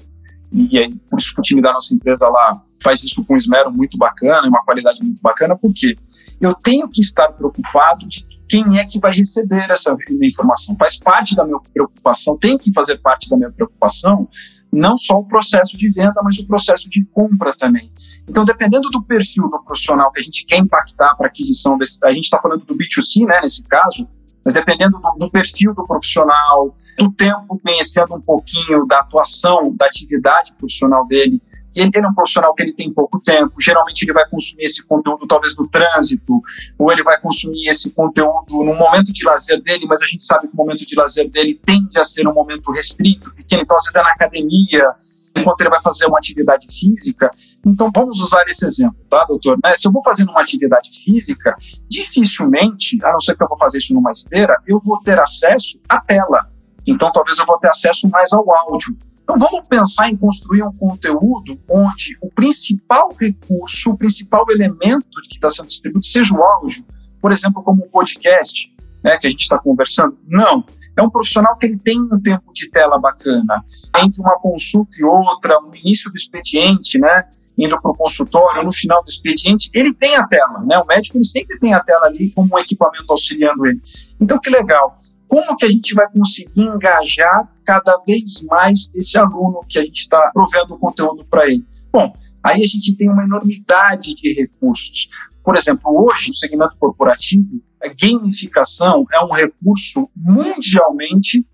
e 0.53 0.79
aí, 0.79 0.95
por 1.11 1.19
isso 1.19 1.35
que 1.35 1.41
o 1.41 1.43
time 1.43 1.61
da 1.61 1.73
nossa 1.73 1.93
empresa 1.93 2.29
lá 2.29 2.63
faz 2.83 3.03
isso 3.03 3.25
com 3.25 3.37
esmero 3.37 3.71
muito 3.73 3.97
bacana, 3.97 4.49
uma 4.49 4.63
qualidade 4.65 5.03
muito 5.03 5.21
bacana, 5.23 5.57
porque 5.57 5.97
eu 6.41 6.55
tenho 6.55 6.89
que 6.89 7.01
estar 7.01 7.29
preocupado 7.33 8.07
de 8.07 8.27
quem 8.49 8.79
é 8.79 8.85
que 8.85 8.99
vai 8.99 9.13
receber 9.13 9.71
essa 9.71 9.97
informação. 10.21 10.77
Faz 10.77 10.99
parte 10.99 11.35
da 11.35 11.45
minha 11.45 11.59
preocupação, 11.73 12.37
tem 12.37 12.59
que 12.59 12.73
fazer 12.73 12.99
parte 12.99 13.31
da 13.31 13.37
minha 13.37 13.51
preocupação, 13.51 14.29
não 14.71 14.97
só 14.99 15.19
o 15.19 15.25
processo 15.25 15.77
de 15.77 15.91
venda, 15.91 16.21
mas 16.23 16.39
o 16.39 16.47
processo 16.47 16.89
de 16.89 17.05
compra 17.07 17.55
também. 17.57 17.91
Então, 18.29 18.45
dependendo 18.45 18.91
do 18.91 19.03
perfil 19.03 19.49
do 19.49 19.63
profissional 19.63 20.11
que 20.11 20.21
a 20.21 20.23
gente 20.23 20.45
quer 20.47 20.59
impactar 20.59 21.15
para 21.17 21.29
aquisição 21.29 21.79
desse, 21.79 21.99
a 22.05 22.13
gente 22.13 22.25
está 22.25 22.41
falando 22.41 22.65
do 22.65 22.75
B2C, 22.75 23.27
né, 23.27 23.41
nesse 23.43 23.63
caso, 23.65 24.09
mas 24.45 24.55
dependendo 24.55 24.99
do, 24.99 25.19
do, 25.19 25.31
perfil 25.31 25.75
do 25.75 25.85
profissional, 25.85 26.75
do 26.99 27.13
tempo, 27.13 27.59
conhecendo 27.63 28.15
um 28.15 28.21
pouquinho 28.21 28.87
da 28.87 29.01
atuação, 29.01 29.75
da 29.77 29.87
atividade 29.87 30.55
profissional 30.57 31.07
dele, 31.07 31.41
que 31.73 31.81
ele 31.81 31.91
é 31.95 32.09
um 32.09 32.15
profissional 32.15 32.55
que 32.55 32.63
ele 32.63 32.73
tem 32.73 32.93
pouco 32.93 33.21
tempo, 33.21 33.53
geralmente 33.61 34.03
ele 34.03 34.13
vai 34.13 34.29
consumir 34.29 34.65
esse 34.65 34.85
conteúdo 34.85 35.27
talvez 35.27 35.57
no 35.57 35.69
trânsito, 35.69 36.41
ou 36.79 36.93
ele 36.93 37.03
vai 37.03 37.21
consumir 37.21 37.69
esse 37.69 37.91
conteúdo 37.91 38.65
no 38.65 38.75
momento 38.75 39.13
de 39.13 39.25
lazer 39.25 39.63
dele, 39.63 39.87
mas 39.87 40.03
a 40.03 40.07
gente 40.07 40.23
sabe 40.23 40.49
que 40.49 40.55
o 40.55 40.57
momento 40.57 40.85
de 40.85 40.95
lazer 40.95 41.31
dele 41.31 41.59
tende 41.65 41.99
a 41.99 42.05
ser 42.05 42.27
um 42.27 42.35
momento 42.35 42.73
restrito, 42.73 43.33
pequeno, 43.35 43.63
então 43.63 43.77
às 43.77 43.85
vezes 43.85 43.97
é 43.97 44.03
na 44.03 44.11
academia, 44.11 44.95
enquanto 45.37 45.61
ele 45.61 45.71
vai 45.71 45.81
fazer 45.81 46.07
uma 46.07 46.19
atividade 46.19 46.67
física. 46.67 47.31
Então, 47.65 47.91
vamos 47.95 48.21
usar 48.21 48.45
esse 48.49 48.67
exemplo, 48.67 48.99
tá, 49.09 49.25
doutor? 49.25 49.59
Né? 49.63 49.75
Se 49.75 49.89
eu 49.89 49.93
vou 49.93 50.03
fazer 50.03 50.25
uma 50.25 50.41
atividade 50.41 50.91
física, 51.03 51.57
dificilmente, 51.89 52.99
a 53.05 53.13
não 53.13 53.21
ser 53.21 53.37
que 53.37 53.43
eu 53.43 53.49
vou 53.49 53.59
fazer 53.59 53.79
isso 53.79 53.95
numa 53.95 54.11
esteira, 54.11 54.55
eu 54.67 54.79
vou 54.79 55.01
ter 55.01 55.19
acesso 55.19 55.79
à 55.89 56.01
tela. 56.01 56.51
Então, 56.87 57.11
talvez 57.11 57.39
eu 57.39 57.47
vou 57.47 57.59
ter 57.59 57.69
acesso 57.69 58.09
mais 58.09 58.33
ao 58.33 58.45
áudio. 58.55 58.97
Então, 59.23 59.39
vamos 59.39 59.67
pensar 59.69 60.11
em 60.11 60.17
construir 60.17 60.63
um 60.65 60.73
conteúdo 60.73 61.59
onde 61.71 62.17
o 62.21 62.29
principal 62.29 63.15
recurso, 63.19 63.91
o 63.91 63.97
principal 63.97 64.45
elemento 64.51 65.09
que 65.29 65.37
está 65.37 65.49
sendo 65.49 65.69
distribuído 65.69 66.05
seja 66.05 66.35
o 66.35 66.43
áudio. 66.43 66.85
Por 67.21 67.31
exemplo, 67.31 67.63
como 67.63 67.85
um 67.85 67.89
podcast, 67.89 68.69
né, 69.03 69.17
que 69.17 69.27
a 69.29 69.31
gente 69.31 69.43
está 69.43 69.59
conversando. 69.59 70.19
Não 70.27 70.65
é 70.97 71.03
um 71.03 71.11
profissional 71.11 71.57
que 71.57 71.67
ele 71.67 71.79
tem 71.79 72.01
um 72.01 72.21
tempo 72.21 72.53
de 72.53 72.71
tela 72.71 72.99
bacana. 72.99 73.63
Entre 74.03 74.21
uma 74.21 74.39
consulta 74.39 74.93
e 74.99 75.05
outra, 75.05 75.59
um 75.61 75.75
início 75.75 76.11
do 76.11 76.17
expediente, 76.17 76.99
né? 76.99 77.25
indo 77.57 77.81
para 77.81 77.91
o 77.91 77.95
consultório, 77.95 78.63
no 78.63 78.73
final 78.73 79.03
do 79.05 79.11
expediente, 79.11 79.71
ele 79.75 79.93
tem 79.93 80.17
a 80.17 80.27
tela, 80.27 80.61
né? 80.61 80.79
O 80.79 80.87
médico 80.87 81.19
ele 81.19 81.25
sempre 81.25 81.59
tem 81.59 81.75
a 81.75 81.81
tela 81.81 82.07
ali 82.07 82.31
como 82.31 82.55
um 82.55 82.59
equipamento 82.59 83.11
auxiliando 83.11 83.67
ele. 83.67 83.81
Então, 84.21 84.39
que 84.39 84.51
legal. 84.51 84.97
Como 85.29 85.57
que 85.57 85.65
a 85.65 85.69
gente 85.69 85.95
vai 85.95 86.07
conseguir 86.11 86.61
engajar 86.61 87.51
cada 87.65 87.97
vez 88.07 88.43
mais 88.43 88.91
esse 88.95 89.19
aluno 89.19 89.61
que 89.69 89.79
a 89.79 89.85
gente 89.85 90.01
está 90.01 90.31
provendo 90.33 90.75
o 90.75 90.79
conteúdo 90.79 91.25
para 91.25 91.47
ele? 91.47 91.65
Bom, 91.91 92.13
aí 92.43 92.63
a 92.63 92.67
gente 92.67 92.97
tem 92.97 93.09
uma 93.09 93.25
enormidade 93.25 94.15
de 94.15 94.33
recursos. 94.33 95.09
Por 95.43 95.57
exemplo, 95.57 95.91
hoje, 96.05 96.29
no 96.29 96.35
segmento 96.35 96.77
corporativo, 96.79 97.63
gamificação 97.89 99.05
é 99.13 99.25
um 99.25 99.33
recurso 99.33 100.09
mundialmente 100.17 101.47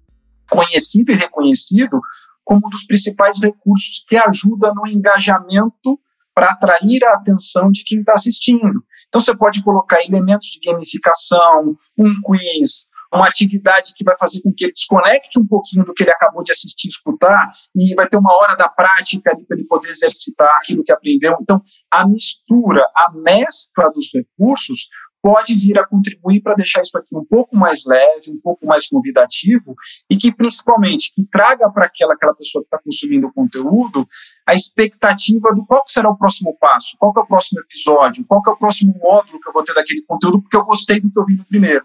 conhecido 0.51 1.13
e 1.13 1.17
reconhecido 1.17 2.01
como 2.45 2.67
um 2.67 2.71
dos 2.71 2.87
principais 2.87 3.41
recursos 3.43 4.05
que 4.09 4.17
ajuda 4.17 4.73
no 4.75 4.87
engajamento 4.87 6.01
para 6.35 6.53
atrair 6.53 7.05
a 7.05 7.15
atenção 7.15 7.71
de 7.71 7.83
quem 7.85 8.01
está 8.01 8.15
assistindo. 8.15 8.83
Então, 9.09 9.21
você 9.21 9.37
pode 9.37 9.63
colocar 9.63 10.03
elementos 10.05 10.49
de 10.49 10.61
gamificação, 10.61 11.77
um 11.99 12.15
quiz, 12.23 12.87
uma 13.13 13.27
atividade 13.27 13.93
que 13.95 14.05
vai 14.05 14.17
fazer 14.17 14.41
com 14.43 14.53
que 14.55 14.65
ele 14.65 14.73
desconecte 14.73 15.39
um 15.39 15.47
pouquinho 15.47 15.85
do 15.85 15.93
que 15.93 16.05
ele 16.05 16.11
acabou 16.11 16.45
de 16.45 16.53
assistir 16.53 16.87
e 16.87 16.91
escutar, 16.91 17.53
e 17.75 17.95
vai 17.95 18.07
ter 18.07 18.19
uma 18.19 18.35
hora 18.37 18.55
da 18.55 18.69
prática 18.69 19.33
ali 19.33 19.45
para 19.47 19.57
ele 19.57 19.67
poder 19.67 19.89
exercitar 19.89 20.59
aquilo 20.59 20.85
que 20.85 20.93
aprendeu. 20.93 21.37
Então, 21.41 21.63
a 21.91 22.07
mistura, 22.07 22.87
a 22.95 23.11
mescla 23.13 23.91
dos 23.93 24.09
recursos 24.15 24.89
pode 25.23 25.55
vir 25.55 25.79
a 25.79 25.87
contribuir 25.87 26.41
para 26.41 26.55
deixar 26.55 26.83
isso 26.83 26.97
aqui 26.97 27.17
um 27.17 27.25
pouco 27.25 27.57
mais 27.57 27.85
leve, 27.87 28.31
um 28.31 28.41
pouco 28.41 28.67
mais 28.67 28.87
convidativo 28.89 29.75
e 30.11 30.17
que 30.17 30.33
principalmente 30.33 31.13
que 31.15 31.27
traga 31.27 31.71
para 31.71 31.87
aquela 31.87 32.15
aquela 32.15 32.35
pessoa 32.35 32.63
que 32.63 32.67
está 32.67 32.79
consumindo 32.79 33.27
o 33.27 33.33
conteúdo 33.33 34.07
a 34.47 34.55
expectativa 34.55 35.55
do 35.55 35.67
qual 35.67 35.83
será 35.87 36.09
o 36.09 36.17
próximo 36.17 36.57
passo, 36.59 36.97
qual 36.99 37.13
é 37.17 37.21
o 37.21 37.27
próximo 37.27 37.61
episódio, 37.61 38.25
qual 38.27 38.43
é 38.47 38.51
o 38.51 38.57
próximo 38.57 38.95
módulo 38.99 39.41
que 39.41 39.49
eu 39.49 39.53
vou 39.53 39.63
ter 39.63 39.75
daquele 39.75 40.03
conteúdo 40.03 40.41
porque 40.41 40.57
eu 40.57 40.65
gostei 40.65 41.01
do 41.01 41.11
que 41.11 41.19
eu 41.19 41.25
vi 41.25 41.37
no 41.37 41.45
primeiro. 41.45 41.85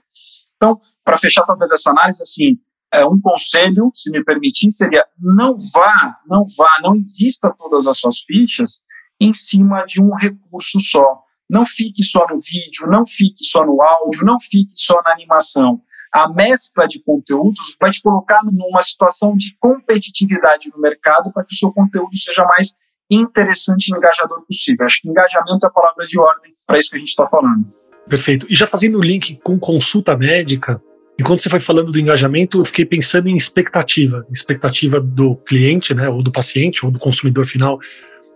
Então, 0.56 0.80
para 1.04 1.18
fechar 1.18 1.44
talvez 1.46 1.72
essa 1.72 1.92
análise 1.92 2.22
assim, 2.22 2.58
é, 2.94 3.04
um 3.06 3.20
conselho, 3.20 3.92
se 3.94 4.12
me 4.12 4.24
permitir, 4.24 4.72
seria 4.72 5.04
não 5.20 5.58
vá, 5.74 6.16
não 6.28 6.46
vá, 6.58 6.80
não 6.82 6.96
invista 6.96 7.54
todas 7.58 7.88
as 7.88 7.98
suas 7.98 8.20
fichas 8.20 8.84
em 9.20 9.34
cima 9.34 9.84
de 9.86 10.02
um 10.02 10.14
recurso 10.16 10.80
só 10.80 11.24
não 11.50 11.66
fique 11.66 12.04
só 12.04 12.26
no 12.30 12.40
vídeo, 12.40 12.88
não 12.88 13.06
fique 13.06 13.44
só 13.44 13.66
no 13.66 13.82
áudio, 13.82 14.26
não 14.26 14.40
fique 14.40 14.74
só 14.74 15.00
na 15.04 15.12
animação. 15.12 15.82
A 16.12 16.32
mescla 16.32 16.88
de 16.88 17.02
conteúdos 17.04 17.76
vai 17.80 17.90
te 17.92 18.02
colocar 18.02 18.40
numa 18.44 18.82
situação 18.82 19.36
de 19.36 19.56
competitividade 19.60 20.70
no 20.74 20.80
mercado 20.80 21.32
para 21.34 21.44
que 21.44 21.54
o 21.54 21.58
seu 21.58 21.72
conteúdo 21.72 22.16
seja 22.18 22.44
mais 22.46 22.76
interessante 23.10 23.88
e 23.88 23.96
engajador 23.96 24.46
possível. 24.46 24.86
Acho 24.86 25.02
que 25.02 25.10
engajamento 25.10 25.66
é 25.66 25.68
a 25.68 25.72
palavra 25.72 26.06
de 26.06 26.20
ordem 26.20 26.54
para 26.66 26.80
isso 26.80 26.92
que 26.92 26.98
a 26.98 27.00
gente 27.00 27.10
está 27.10 27.28
falando. 27.28 27.66
Perfeito. 28.08 28.46
E 28.50 28.56
já 28.56 28.68
fazendo 28.68 29.00
o 29.00 29.04
link 29.04 29.40
com 29.44 29.58
consulta 29.58 30.16
médica, 30.16 30.82
enquanto 31.20 31.42
você 31.42 31.50
foi 31.50 31.60
falando 31.60 31.92
do 31.92 32.00
engajamento, 32.00 32.60
eu 32.60 32.66
fiquei 32.66 32.86
pensando 32.86 33.30
em 33.30 33.36
expectativa, 33.36 34.26
expectativa 34.32 35.00
do 35.00 35.36
cliente, 35.38 35.94
né, 35.94 36.10
ou 36.10 36.22
do 36.22 36.32
paciente, 36.32 36.86
ou 36.86 36.92
do 36.92 37.00
consumidor 37.00 37.46
final 37.46 37.80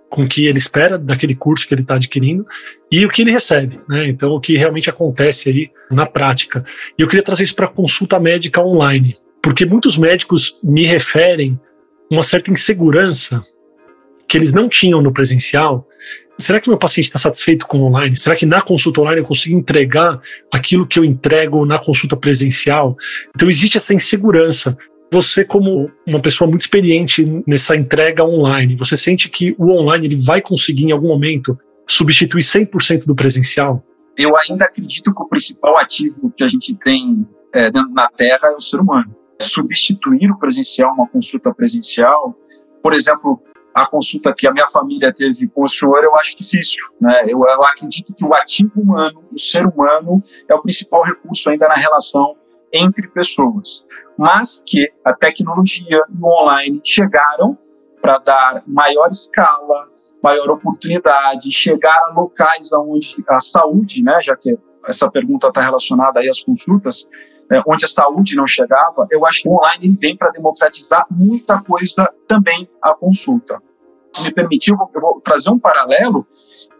com 0.10 0.24
o 0.24 0.28
que 0.28 0.46
ele 0.46 0.58
espera 0.58 0.98
daquele 0.98 1.36
curso 1.36 1.68
que 1.68 1.74
ele 1.74 1.82
está 1.82 1.96
adquirindo 1.96 2.46
e 2.92 3.06
o 3.06 3.10
que 3.10 3.22
ele 3.22 3.32
recebe, 3.32 3.80
né? 3.88 4.08
Então, 4.08 4.32
o 4.32 4.40
que 4.40 4.56
realmente 4.56 4.90
acontece 4.90 5.50
aí 5.50 5.72
na 5.92 6.06
prática. 6.06 6.64
E 6.98 7.02
eu 7.02 7.08
queria 7.08 7.24
trazer 7.24 7.44
isso 7.44 7.56
para 7.56 7.68
consulta 7.68 8.20
médica 8.20 8.62
online, 8.62 9.16
porque 9.42 9.66
muitos 9.66 9.98
médicos 9.98 10.60
me 10.64 10.86
referem 10.86 11.60
uma 12.10 12.24
certa 12.24 12.52
insegurança 12.52 13.44
que 14.28 14.38
eles 14.38 14.54
não 14.54 14.68
tinham 14.68 15.02
no 15.02 15.12
presencial. 15.12 15.88
Será 16.38 16.60
que 16.60 16.70
meu 16.70 16.78
paciente 16.78 17.08
está 17.08 17.20
satisfeito 17.20 17.66
com 17.66 17.80
o 17.80 17.86
online? 17.86 18.16
Será 18.16 18.36
que 18.36 18.46
na 18.46 18.62
consulta 18.62 19.02
online 19.02 19.22
eu 19.22 19.26
consigo 19.26 19.58
entregar 19.58 20.22
aquilo 20.52 20.86
que 20.86 21.00
eu 21.00 21.06
entrego 21.06 21.66
na 21.66 21.80
consulta 21.80 22.16
presencial? 22.16 22.96
Então 23.36 23.50
existe 23.50 23.78
essa 23.78 23.94
insegurança 23.94 24.78
você, 25.12 25.46
como 25.46 25.90
uma 26.06 26.20
pessoa 26.20 26.50
muito 26.50 26.62
experiente 26.62 27.44
nessa 27.48 27.76
entrega 27.76 28.24
online, 28.24 28.76
você 28.76 28.98
sente 28.98 29.30
que 29.30 29.56
o 29.58 29.72
online 29.72 30.08
ele 30.08 30.16
vai 30.18 30.42
conseguir 30.42 30.86
em 30.86 30.92
algum 30.92 31.08
momento 31.08 31.58
substituir 31.88 32.42
100% 32.42 33.06
do 33.06 33.16
presencial? 33.16 33.84
Eu 34.18 34.36
ainda 34.38 34.66
acredito 34.66 35.14
que 35.14 35.22
o 35.22 35.28
principal 35.28 35.78
ativo 35.78 36.32
que 36.36 36.44
a 36.44 36.48
gente 36.48 36.76
tem 36.76 37.26
é, 37.54 37.70
Terra 38.16 38.50
é 38.50 38.56
o 38.56 38.60
ser 38.60 38.80
humano. 38.80 39.16
Substituir 39.42 40.30
o 40.32 40.38
presencial, 40.38 40.94
uma 40.94 41.08
consulta 41.08 41.54
presencial, 41.54 42.36
por 42.84 42.94
exemplo, 42.94 43.42
a 43.74 43.86
consulta 43.86 44.34
que 44.36 44.48
a 44.48 44.52
minha 44.52 44.66
família 44.66 45.14
teve 45.14 45.48
com 45.48 45.64
o 45.64 45.68
senhor, 45.68 46.04
eu 46.04 46.16
acho 46.16 46.36
difícil. 46.36 46.84
Né? 47.00 47.26
Eu, 47.28 47.40
eu 47.46 47.64
acredito 47.64 48.14
que 48.14 48.26
o 48.26 48.34
ativo 48.34 48.72
humano, 48.76 49.24
o 49.32 49.40
ser 49.40 49.66
humano, 49.66 50.22
é 50.50 50.56
o 50.56 50.62
principal 50.62 51.04
recurso 51.04 51.50
ainda 51.50 51.68
na 51.68 51.76
relação 51.76 52.36
entre 52.74 53.08
pessoas 53.08 53.86
mas 54.18 54.62
que 54.66 54.92
a 55.06 55.14
tecnologia 55.14 56.02
e 56.10 56.18
o 56.20 56.26
online 56.26 56.82
chegaram 56.84 57.58
para 58.02 58.18
dar 58.18 58.64
maior 58.66 59.10
escala, 59.10 59.90
maior 60.24 60.50
oportunidade, 60.50 61.52
chegar 61.52 61.98
a 62.10 62.14
locais 62.14 62.74
onde 62.74 63.24
a 63.30 63.40
saúde, 63.40 64.04
né, 64.04 64.20
já 64.22 64.36
que 64.36 64.58
essa 64.86 65.10
pergunta 65.10 65.48
está 65.48 65.62
relacionada 65.62 66.20
aí 66.20 66.30
às 66.30 66.42
consultas, 66.42 67.08
né, 67.50 67.62
onde 67.68 67.86
a 67.86 67.88
saúde 67.88 68.36
não 68.36 68.48
chegava, 68.48 69.08
eu 69.12 69.26
acho 69.26 69.44
que 69.44 69.50
o 69.50 69.54
online 69.54 69.94
vem 70.00 70.18
para 70.18 70.32
democratizar 70.32 71.06
muita 71.12 71.62
coisa 71.62 72.10
também 72.28 72.68
a 72.82 72.96
consulta. 72.96 73.62
Se 74.14 74.24
me 74.24 74.34
permitir, 74.34 74.72
eu 74.72 74.78
vou, 74.78 74.90
eu 74.96 75.02
vou 75.02 75.22
trazer 75.22 75.52
um 75.52 75.60
paralelo 75.60 76.26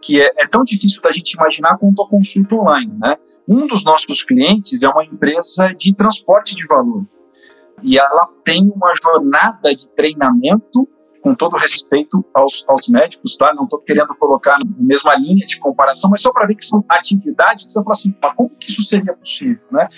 que 0.02 0.20
é, 0.20 0.32
é, 0.36 0.46
tão 0.46 0.64
difícil 0.64 1.00
da 1.00 1.12
gente 1.12 1.32
imaginar 1.32 1.78
quanto 1.78 2.02
a 2.02 2.08
consulta 2.08 2.54
online. 2.54 2.92
Né? 2.98 3.16
Um 3.46 3.66
dos 3.66 3.84
nossos 3.84 4.24
clientes 4.24 4.82
é 4.82 4.88
uma 4.88 5.04
empresa 5.04 5.72
de 5.76 5.94
transporte 5.94 6.56
de 6.56 6.66
valor 6.66 7.04
e 7.82 7.98
ela 7.98 8.28
tem 8.44 8.70
uma 8.74 8.92
jornada 9.02 9.74
de 9.74 9.90
treinamento 9.90 10.88
com 11.20 11.34
todo 11.34 11.56
respeito 11.56 12.24
aos, 12.32 12.64
aos 12.68 12.88
médicos, 12.88 13.36
tá? 13.36 13.52
Não 13.54 13.64
estou 13.64 13.80
querendo 13.80 14.14
colocar 14.14 14.58
na 14.58 14.64
mesma 14.78 15.14
linha 15.16 15.44
de 15.44 15.58
comparação, 15.58 16.10
mas 16.10 16.22
só 16.22 16.32
para 16.32 16.46
ver 16.46 16.54
que 16.54 16.64
são 16.64 16.84
atividades 16.88 17.66
que 17.66 17.72
você 17.72 17.82
fala 17.82 17.92
assim, 17.92 18.14
como 18.36 18.50
que 18.50 18.70
isso 18.70 18.82
seria 18.84 19.12
possível, 19.14 19.66
né? 19.70 19.88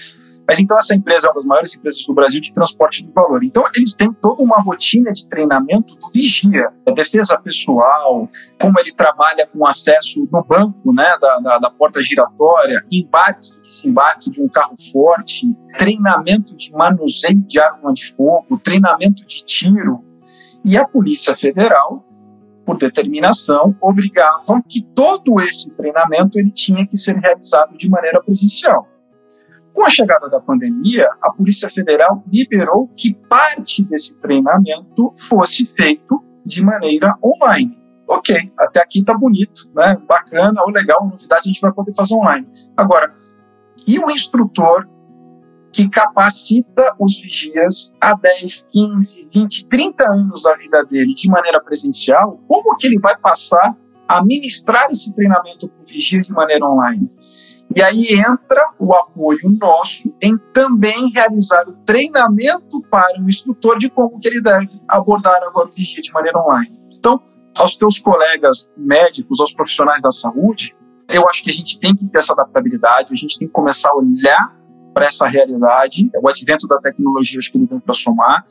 Mas 0.50 0.58
então 0.58 0.76
essa 0.76 0.96
empresa 0.96 1.28
é 1.28 1.30
uma 1.30 1.34
das 1.34 1.44
maiores 1.44 1.76
empresas 1.76 2.04
do 2.04 2.12
Brasil 2.12 2.40
de 2.40 2.52
transporte 2.52 3.06
de 3.06 3.12
valor. 3.12 3.44
Então 3.44 3.62
eles 3.76 3.94
têm 3.94 4.12
toda 4.12 4.42
uma 4.42 4.60
rotina 4.60 5.12
de 5.12 5.28
treinamento 5.28 5.94
do 5.94 6.08
vigia, 6.12 6.72
defesa 6.92 7.38
pessoal, 7.38 8.28
como 8.60 8.80
ele 8.80 8.90
trabalha 8.90 9.46
com 9.46 9.64
acesso 9.64 10.28
no 10.28 10.42
banco, 10.42 10.92
né, 10.92 11.16
da, 11.20 11.38
da, 11.38 11.58
da 11.58 11.70
porta 11.70 12.02
giratória, 12.02 12.84
embarque 12.90 13.60
desembarque 13.62 14.28
de 14.32 14.42
um 14.42 14.48
carro 14.48 14.74
forte, 14.92 15.46
treinamento 15.78 16.56
de 16.56 16.72
manuseio 16.72 17.46
de 17.46 17.60
arma 17.60 17.92
de 17.92 18.12
fogo, 18.16 18.58
treinamento 18.58 19.24
de 19.24 19.44
tiro. 19.44 20.04
E 20.64 20.76
a 20.76 20.84
Polícia 20.84 21.36
Federal 21.36 22.04
por 22.64 22.76
determinação, 22.76 23.74
obrigavam 23.80 24.62
que 24.62 24.80
todo 24.94 25.40
esse 25.40 25.70
treinamento 25.72 26.38
ele 26.38 26.52
tinha 26.52 26.86
que 26.86 26.96
ser 26.96 27.16
realizado 27.16 27.76
de 27.76 27.88
maneira 27.88 28.22
presencial. 28.22 28.86
Com 29.72 29.84
a 29.84 29.90
chegada 29.90 30.28
da 30.28 30.40
pandemia, 30.40 31.08
a 31.22 31.32
Polícia 31.32 31.68
Federal 31.68 32.22
liberou 32.30 32.88
que 32.96 33.14
parte 33.28 33.84
desse 33.84 34.14
treinamento 34.16 35.12
fosse 35.16 35.66
feito 35.66 36.22
de 36.44 36.64
maneira 36.64 37.16
online. 37.24 37.78
Ok, 38.08 38.52
até 38.58 38.80
aqui 38.80 39.04
tá 39.04 39.16
bonito, 39.16 39.70
né? 39.74 39.96
Bacana, 40.08 40.62
ou 40.62 40.72
legal, 40.72 41.06
novidade, 41.08 41.42
a 41.44 41.48
gente 41.48 41.60
vai 41.60 41.72
poder 41.72 41.94
fazer 41.94 42.14
online. 42.14 42.46
Agora, 42.76 43.14
e 43.86 43.98
o 43.98 44.10
instrutor 44.10 44.88
que 45.72 45.88
capacita 45.88 46.94
os 46.98 47.20
vigias 47.20 47.94
há 48.00 48.14
10, 48.14 48.68
15, 48.72 49.28
20, 49.32 49.66
30 49.66 50.04
anos 50.12 50.42
da 50.42 50.54
vida 50.56 50.84
dele 50.84 51.14
de 51.14 51.30
maneira 51.30 51.62
presencial, 51.62 52.40
como 52.48 52.76
que 52.76 52.88
ele 52.88 52.98
vai 52.98 53.16
passar 53.16 53.76
a 54.08 54.24
ministrar 54.24 54.88
esse 54.90 55.14
treinamento 55.14 55.68
para 55.68 55.82
o 55.82 55.86
vigia 55.86 56.20
de 56.20 56.32
maneira 56.32 56.66
online? 56.66 57.08
E 57.74 57.80
aí 57.80 58.08
entra 58.14 58.68
o 58.78 58.92
apoio 58.92 59.38
nosso 59.60 60.12
em 60.20 60.36
também 60.52 61.08
realizar 61.14 61.68
o 61.68 61.72
treinamento 61.84 62.82
para 62.90 63.20
o 63.20 63.28
instrutor 63.28 63.78
de 63.78 63.88
como 63.88 64.18
que 64.18 64.26
ele 64.26 64.40
deve 64.40 64.80
abordar 64.88 65.40
agora 65.44 65.68
o 65.68 65.70
vigia 65.70 66.02
de 66.02 66.12
maneira 66.12 66.38
online. 66.40 66.76
Então, 66.90 67.22
aos 67.56 67.76
teus 67.76 67.98
colegas 67.98 68.72
médicos, 68.76 69.40
aos 69.40 69.52
profissionais 69.52 70.02
da 70.02 70.10
saúde, 70.10 70.76
eu 71.08 71.28
acho 71.28 71.42
que 71.44 71.50
a 71.50 71.52
gente 71.52 71.78
tem 71.78 71.94
que 71.94 72.06
ter 72.08 72.18
essa 72.18 72.32
adaptabilidade, 72.32 73.14
a 73.14 73.16
gente 73.16 73.38
tem 73.38 73.46
que 73.46 73.52
começar 73.54 73.90
a 73.90 73.96
olhar 73.96 74.56
para 74.92 75.06
essa 75.06 75.28
realidade, 75.28 76.10
o 76.20 76.28
advento 76.28 76.66
da 76.66 76.78
tecnologia 76.78 77.38
acho 77.38 77.52
que 77.52 77.58
ele 77.58 77.66
vem 77.66 77.78
para 77.78 77.94
somar, 77.94 78.44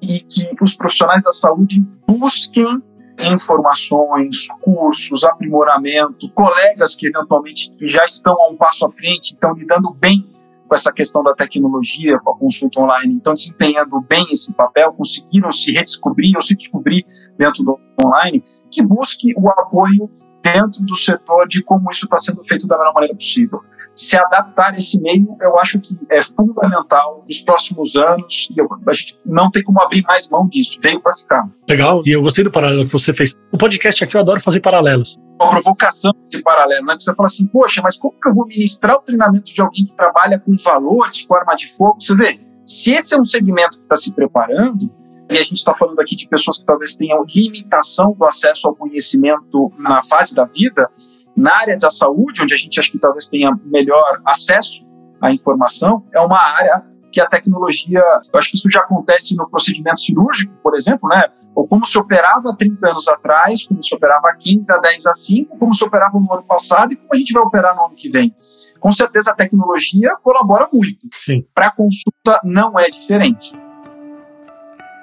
e 0.00 0.20
que 0.20 0.48
os 0.60 0.74
profissionais 0.74 1.22
da 1.22 1.32
saúde 1.32 1.80
busquem 2.06 2.82
informações, 3.18 4.48
cursos, 4.62 5.24
aprimoramento, 5.24 6.30
colegas 6.30 6.94
que 6.94 7.06
eventualmente 7.06 7.72
já 7.82 8.04
estão 8.04 8.34
a 8.40 8.48
um 8.48 8.56
passo 8.56 8.84
à 8.86 8.90
frente, 8.90 9.30
estão 9.30 9.52
lidando 9.54 9.92
bem 9.94 10.24
com 10.66 10.74
essa 10.74 10.92
questão 10.92 11.22
da 11.22 11.32
tecnologia, 11.32 12.18
com 12.18 12.32
a 12.32 12.38
consulta 12.38 12.80
online, 12.80 13.14
então 13.14 13.34
desempenhando 13.34 14.00
bem 14.00 14.26
esse 14.30 14.52
papel, 14.52 14.92
conseguiram 14.92 15.50
se 15.50 15.72
redescobrir 15.72 16.34
ou 16.34 16.42
se 16.42 16.56
descobrir 16.56 17.06
dentro 17.38 17.62
do 17.62 17.78
online, 18.04 18.42
que 18.70 18.84
busque 18.84 19.32
o 19.36 19.48
apoio 19.48 20.10
dentro 20.52 20.82
do 20.82 20.94
setor 20.94 21.48
de 21.48 21.62
como 21.62 21.90
isso 21.90 22.04
está 22.04 22.18
sendo 22.18 22.44
feito 22.44 22.66
da 22.66 22.78
melhor 22.78 22.94
maneira 22.94 23.14
possível. 23.14 23.60
Se 23.94 24.16
adaptar 24.18 24.74
a 24.74 24.76
esse 24.76 25.00
meio, 25.00 25.36
eu 25.40 25.58
acho 25.58 25.80
que 25.80 25.98
é 26.08 26.22
fundamental 26.22 27.24
nos 27.26 27.40
próximos 27.40 27.96
anos 27.96 28.48
e 28.54 28.60
eu, 28.60 28.68
a 28.86 28.92
gente 28.92 29.18
não 29.24 29.50
tem 29.50 29.62
como 29.62 29.82
abrir 29.82 30.02
mais 30.06 30.28
mão 30.30 30.46
disso, 30.46 30.78
veio 30.80 31.00
para 31.00 31.12
ficar. 31.12 31.48
Legal, 31.68 32.00
e 32.04 32.10
eu 32.10 32.22
gostei 32.22 32.44
do 32.44 32.50
paralelo 32.50 32.86
que 32.86 32.92
você 32.92 33.12
fez. 33.12 33.34
O 33.50 33.58
podcast 33.58 34.04
aqui 34.04 34.16
eu 34.16 34.20
adoro 34.20 34.40
fazer 34.40 34.60
paralelos. 34.60 35.16
Uma 35.40 35.50
provocação 35.50 36.12
desse 36.24 36.42
paralelo, 36.42 36.86
né? 36.86 36.96
Você 36.98 37.14
fala 37.14 37.26
assim, 37.26 37.46
poxa, 37.46 37.80
mas 37.82 37.98
como 37.98 38.14
que 38.20 38.28
eu 38.28 38.34
vou 38.34 38.46
ministrar 38.46 38.96
o 38.96 39.00
treinamento 39.00 39.52
de 39.52 39.60
alguém 39.60 39.84
que 39.84 39.96
trabalha 39.96 40.38
com 40.38 40.52
valores, 40.62 41.24
com 41.24 41.34
arma 41.34 41.54
de 41.54 41.66
fogo? 41.74 41.96
Você 42.00 42.14
vê, 42.14 42.38
se 42.64 42.94
esse 42.94 43.14
é 43.14 43.18
um 43.18 43.24
segmento 43.24 43.78
que 43.78 43.84
está 43.84 43.96
se 43.96 44.12
preparando, 44.14 44.90
e 45.28 45.36
a 45.36 45.42
gente 45.42 45.56
está 45.56 45.74
falando 45.74 45.98
aqui 46.00 46.14
de 46.14 46.28
pessoas 46.28 46.58
que 46.58 46.64
talvez 46.64 46.94
tenham 46.94 47.24
limitação 47.24 48.12
do 48.12 48.24
acesso 48.24 48.68
ao 48.68 48.76
conhecimento 48.76 49.72
na 49.78 50.02
fase 50.02 50.34
da 50.34 50.44
vida, 50.44 50.88
na 51.36 51.54
área 51.54 51.76
da 51.76 51.90
saúde, 51.90 52.42
onde 52.42 52.54
a 52.54 52.56
gente 52.56 52.78
acha 52.78 52.90
que 52.90 52.98
talvez 52.98 53.26
tenha 53.26 53.50
melhor 53.64 54.20
acesso 54.24 54.86
à 55.20 55.32
informação, 55.32 56.04
é 56.14 56.20
uma 56.20 56.38
área 56.38 56.84
que 57.10 57.20
a 57.20 57.26
tecnologia, 57.26 58.02
eu 58.32 58.38
acho 58.38 58.50
que 58.50 58.56
isso 58.56 58.70
já 58.70 58.80
acontece 58.80 59.34
no 59.36 59.48
procedimento 59.48 60.00
cirúrgico, 60.00 60.52
por 60.62 60.76
exemplo, 60.76 61.08
né? 61.08 61.24
Ou 61.54 61.66
como 61.66 61.86
se 61.86 61.98
operava 61.98 62.54
30 62.54 62.90
anos 62.90 63.08
atrás, 63.08 63.66
como 63.66 63.82
se 63.82 63.94
operava 63.94 64.34
15 64.38 64.72
a 64.72 64.76
10 64.78 65.06
a 65.06 65.12
5, 65.14 65.58
como 65.58 65.74
se 65.74 65.82
operava 65.82 66.18
no 66.18 66.30
ano 66.32 66.42
passado 66.42 66.92
e 66.92 66.96
como 66.96 67.08
a 67.12 67.16
gente 67.16 67.32
vai 67.32 67.42
operar 67.42 67.74
no 67.74 67.86
ano 67.86 67.94
que 67.94 68.10
vem. 68.10 68.34
Com 68.78 68.92
certeza 68.92 69.30
a 69.30 69.34
tecnologia 69.34 70.14
colabora 70.22 70.68
muito. 70.70 71.08
Para 71.54 71.70
consulta 71.70 72.38
não 72.44 72.78
é 72.78 72.90
diferente. 72.90 73.65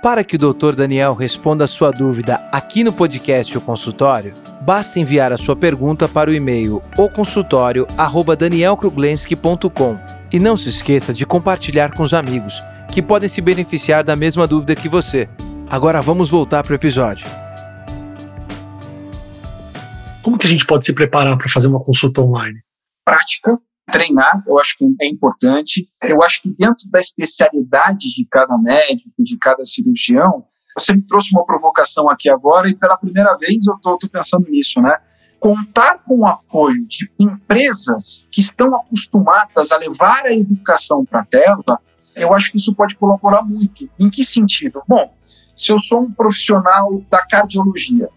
Para 0.04 0.22
que 0.22 0.36
o 0.36 0.38
Dr. 0.38 0.76
Daniel 0.76 1.14
responda 1.14 1.64
a 1.64 1.68
sua 1.68 1.90
dúvida 1.90 2.46
aqui 2.52 2.84
no 2.84 2.92
podcast 2.92 3.58
O 3.58 3.62
Consultório, 3.62 4.34
basta 4.62 5.00
enviar 5.00 5.32
a 5.32 5.38
sua 5.38 5.56
pergunta 5.56 6.10
para 6.10 6.30
o 6.30 6.34
e-mail 6.34 6.84
oconsultório@danielkruglenski.com. 6.98 9.98
E 10.30 10.40
não 10.40 10.58
se 10.58 10.68
esqueça 10.68 11.14
de 11.14 11.26
compartilhar 11.26 11.96
com 11.96 12.04
os 12.04 12.14
amigos, 12.14 12.62
que 12.92 13.02
podem 13.02 13.30
se 13.30 13.40
beneficiar 13.40 14.04
da 14.04 14.14
mesma 14.14 14.46
dúvida 14.46 14.76
que 14.76 14.90
você. 14.90 15.30
Agora 15.70 16.02
vamos 16.02 16.30
voltar 16.30 16.64
para 16.64 16.74
o 16.74 16.76
episódio. 16.76 17.26
Como 20.22 20.38
que 20.38 20.48
a 20.48 20.50
gente 20.50 20.66
pode 20.66 20.84
se 20.84 20.94
preparar 20.94 21.38
para 21.38 21.48
fazer 21.48 21.70
uma 21.70 21.80
consulta 21.80 22.20
online? 22.20 22.60
Prática, 23.06 23.58
treinar, 23.92 24.44
eu 24.48 24.60
acho 24.60 24.78
que 24.78 24.86
é 25.02 25.08
importante. 25.08 25.90
Eu 26.02 26.24
acho 26.24 26.42
que 26.42 26.50
dentro 26.50 26.90
da 26.90 27.00
especialidade 27.00 28.14
de 28.16 28.26
cada 28.30 28.58
médico, 28.58 29.12
de 29.20 29.38
cada 29.38 29.64
cirurgião, 29.66 30.46
você 30.78 30.96
me 30.96 31.02
trouxe 31.04 31.34
uma 31.34 31.46
provocação 31.46 32.10
aqui 32.10 32.30
agora 32.30 32.70
e 32.70 32.76
pela 32.76 32.98
primeira 32.98 33.36
vez 33.36 33.68
eu 33.68 33.76
estou 33.76 33.98
pensando 34.12 34.50
nisso, 34.50 34.82
né? 34.82 34.98
Contar 35.40 36.00
com 36.00 36.20
o 36.20 36.26
apoio 36.26 36.86
de 36.88 37.12
empresas 37.20 38.28
que 38.32 38.40
estão 38.40 38.74
acostumadas 38.76 39.72
a 39.72 39.78
levar 39.78 40.26
a 40.26 40.34
educação 40.34 41.06
para 41.06 41.20
a 41.20 41.26
tela, 41.26 41.80
eu 42.16 42.34
acho 42.34 42.52
que 42.52 42.58
isso 42.58 42.74
pode 42.74 42.96
colaborar 42.96 43.44
muito. 43.44 43.90
Em 44.00 44.10
que 44.10 44.24
sentido? 44.24 44.82
Bom, 44.88 45.14
se 45.56 45.72
eu 45.72 45.80
sou 45.80 46.02
um 46.02 46.12
profissional 46.12 47.02
da 47.10 47.26
cardiologia, 47.26 48.10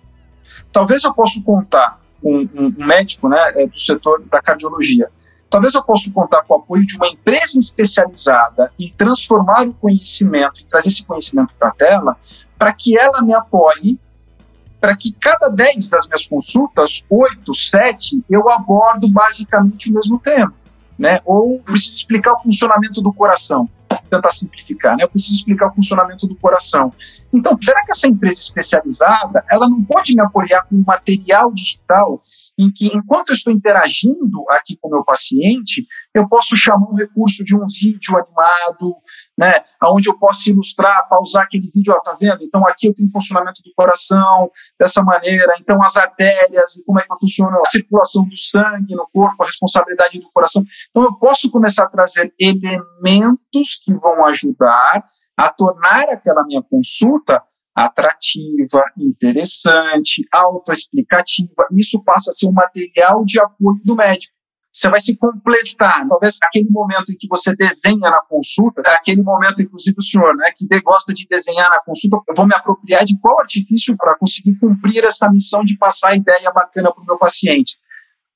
talvez 0.72 1.02
eu 1.04 1.12
possa 1.12 1.40
contar 1.42 2.00
com 2.22 2.38
um, 2.38 2.74
um 2.78 2.86
médico 2.86 3.28
né, 3.28 3.38
é, 3.56 3.66
do 3.66 3.78
setor 3.78 4.22
da 4.30 4.40
cardiologia 4.40 5.10
Talvez 5.48 5.74
eu 5.74 5.82
possa 5.82 6.10
contar 6.10 6.42
com 6.42 6.54
o 6.54 6.56
apoio 6.58 6.84
de 6.84 6.96
uma 6.96 7.08
empresa 7.08 7.58
especializada 7.58 8.72
em 8.78 8.92
transformar 8.92 9.66
o 9.66 9.74
conhecimento, 9.74 10.60
em 10.60 10.66
trazer 10.66 10.88
esse 10.88 11.04
conhecimento 11.04 11.54
para 11.58 11.68
a 11.68 11.72
tela, 11.72 12.16
para 12.58 12.72
que 12.72 12.98
ela 12.98 13.22
me 13.22 13.32
apoie, 13.32 13.98
para 14.80 14.96
que 14.96 15.12
cada 15.12 15.48
10 15.48 15.88
das 15.88 16.06
minhas 16.06 16.26
consultas, 16.26 17.04
8, 17.08 17.54
7, 17.54 18.24
eu 18.28 18.48
abordo 18.50 19.08
basicamente 19.08 19.90
o 19.90 19.94
mesmo 19.94 20.18
tema. 20.18 20.52
Né? 20.98 21.20
Ou 21.24 21.60
preciso 21.60 21.94
explicar 21.94 22.32
o 22.32 22.42
funcionamento 22.42 23.02
do 23.02 23.12
coração, 23.12 23.68
tentar 24.08 24.30
simplificar, 24.32 24.96
né? 24.96 25.04
Eu 25.04 25.08
preciso 25.08 25.34
explicar 25.34 25.68
o 25.68 25.74
funcionamento 25.74 26.26
do 26.26 26.34
coração. 26.36 26.92
Então, 27.32 27.56
será 27.60 27.84
que 27.84 27.90
essa 27.90 28.08
empresa 28.08 28.40
especializada, 28.40 29.44
ela 29.50 29.68
não 29.68 29.82
pode 29.84 30.14
me 30.14 30.22
apoiar 30.22 30.64
com 30.68 30.82
material 30.86 31.52
digital 31.52 32.22
em 32.58 32.70
que, 32.72 32.86
enquanto 32.86 33.30
eu 33.30 33.34
estou 33.34 33.52
interagindo 33.52 34.44
aqui 34.50 34.76
com 34.80 34.88
o 34.88 34.92
meu 34.92 35.04
paciente, 35.04 35.86
eu 36.14 36.28
posso 36.28 36.56
chamar 36.56 36.88
um 36.90 36.94
recurso 36.94 37.44
de 37.44 37.54
um 37.54 37.64
vídeo 37.66 38.16
animado, 38.16 38.96
né, 39.38 39.64
onde 39.84 40.08
eu 40.08 40.18
posso 40.18 40.50
ilustrar, 40.50 41.08
pausar 41.08 41.44
aquele 41.44 41.68
vídeo, 41.68 41.92
ó, 41.94 42.00
tá 42.00 42.16
vendo? 42.18 42.42
Então 42.42 42.66
aqui 42.66 42.88
eu 42.88 42.94
tenho 42.94 43.10
funcionamento 43.10 43.62
do 43.62 43.70
coração 43.76 44.50
dessa 44.80 45.02
maneira, 45.02 45.54
então 45.60 45.82
as 45.82 45.96
artérias, 45.96 46.82
como 46.86 46.98
é 46.98 47.02
que 47.02 47.18
funciona 47.20 47.58
a 47.58 47.68
circulação 47.68 48.26
do 48.26 48.38
sangue 48.38 48.94
no 48.94 49.06
corpo, 49.12 49.42
a 49.42 49.46
responsabilidade 49.46 50.18
do 50.18 50.30
coração. 50.32 50.64
Então 50.90 51.02
eu 51.02 51.14
posso 51.18 51.50
começar 51.50 51.84
a 51.84 51.88
trazer 51.88 52.32
elementos 52.38 53.78
que 53.82 53.92
vão 53.92 54.24
ajudar 54.26 55.04
a 55.36 55.50
tornar 55.52 56.08
aquela 56.08 56.44
minha 56.44 56.62
consulta 56.62 57.42
atrativa, 57.76 58.82
interessante, 58.96 60.26
autoexplicativa. 60.32 61.66
Isso 61.76 62.02
passa 62.02 62.30
a 62.30 62.34
ser 62.34 62.46
um 62.46 62.52
material 62.52 63.22
de 63.22 63.38
apoio 63.38 63.78
do 63.84 63.94
médico. 63.94 64.34
Você 64.72 64.88
vai 64.88 65.00
se 65.00 65.16
completar. 65.16 66.06
Talvez 66.08 66.38
aquele 66.42 66.70
momento 66.70 67.12
em 67.12 67.16
que 67.16 67.28
você 67.28 67.54
desenha 67.54 68.10
na 68.10 68.20
consulta, 68.28 68.82
é 68.86 68.94
aquele 68.94 69.22
momento, 69.22 69.62
inclusive 69.62 69.96
o 69.98 70.02
senhor, 70.02 70.34
né, 70.36 70.46
que 70.54 70.66
gosta 70.80 71.12
de 71.12 71.26
desenhar 71.28 71.68
na 71.68 71.80
consulta, 71.80 72.16
eu 72.28 72.34
vou 72.34 72.46
me 72.46 72.54
apropriar 72.54 73.04
de 73.04 73.18
qual 73.20 73.40
artifício 73.40 73.94
para 73.96 74.16
conseguir 74.18 74.58
cumprir 74.58 75.04
essa 75.04 75.28
missão 75.30 75.62
de 75.62 75.76
passar 75.76 76.10
a 76.10 76.16
ideia 76.16 76.50
bacana 76.50 76.92
para 76.92 77.02
o 77.02 77.06
meu 77.06 77.18
paciente. 77.18 77.78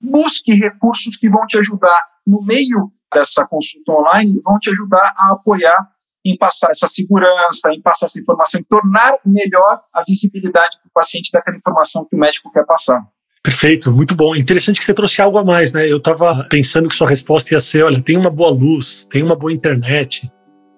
Busque 0.00 0.52
recursos 0.54 1.16
que 1.16 1.28
vão 1.28 1.46
te 1.46 1.58
ajudar 1.58 1.98
no 2.26 2.42
meio 2.42 2.90
dessa 3.12 3.46
consulta 3.46 3.92
online, 3.92 4.40
vão 4.44 4.58
te 4.58 4.70
ajudar 4.70 5.12
a 5.16 5.32
apoiar 5.32 5.88
em 6.24 6.36
passar 6.36 6.70
essa 6.70 6.88
segurança, 6.88 7.72
em 7.72 7.80
passar 7.80 8.06
essa 8.06 8.20
informação, 8.20 8.60
em 8.60 8.64
tornar 8.64 9.16
melhor 9.24 9.80
a 9.92 10.02
visibilidade 10.02 10.78
para 10.78 10.88
o 10.88 10.92
paciente 10.92 11.30
daquela 11.32 11.56
informação 11.56 12.06
que 12.08 12.16
o 12.16 12.18
médico 12.18 12.50
quer 12.52 12.64
passar. 12.64 13.00
Perfeito, 13.42 13.90
muito 13.90 14.14
bom. 14.14 14.36
Interessante 14.36 14.78
que 14.78 14.84
você 14.84 14.92
trouxe 14.92 15.22
algo 15.22 15.38
a 15.38 15.44
mais, 15.44 15.72
né? 15.72 15.90
Eu 15.90 15.96
estava 15.96 16.46
pensando 16.50 16.88
que 16.88 16.94
sua 16.94 17.08
resposta 17.08 17.54
ia 17.54 17.60
ser: 17.60 17.84
olha, 17.84 18.02
tem 18.02 18.16
uma 18.16 18.30
boa 18.30 18.50
luz, 18.50 19.08
tem 19.10 19.22
uma 19.22 19.34
boa 19.34 19.50
internet, 19.50 20.30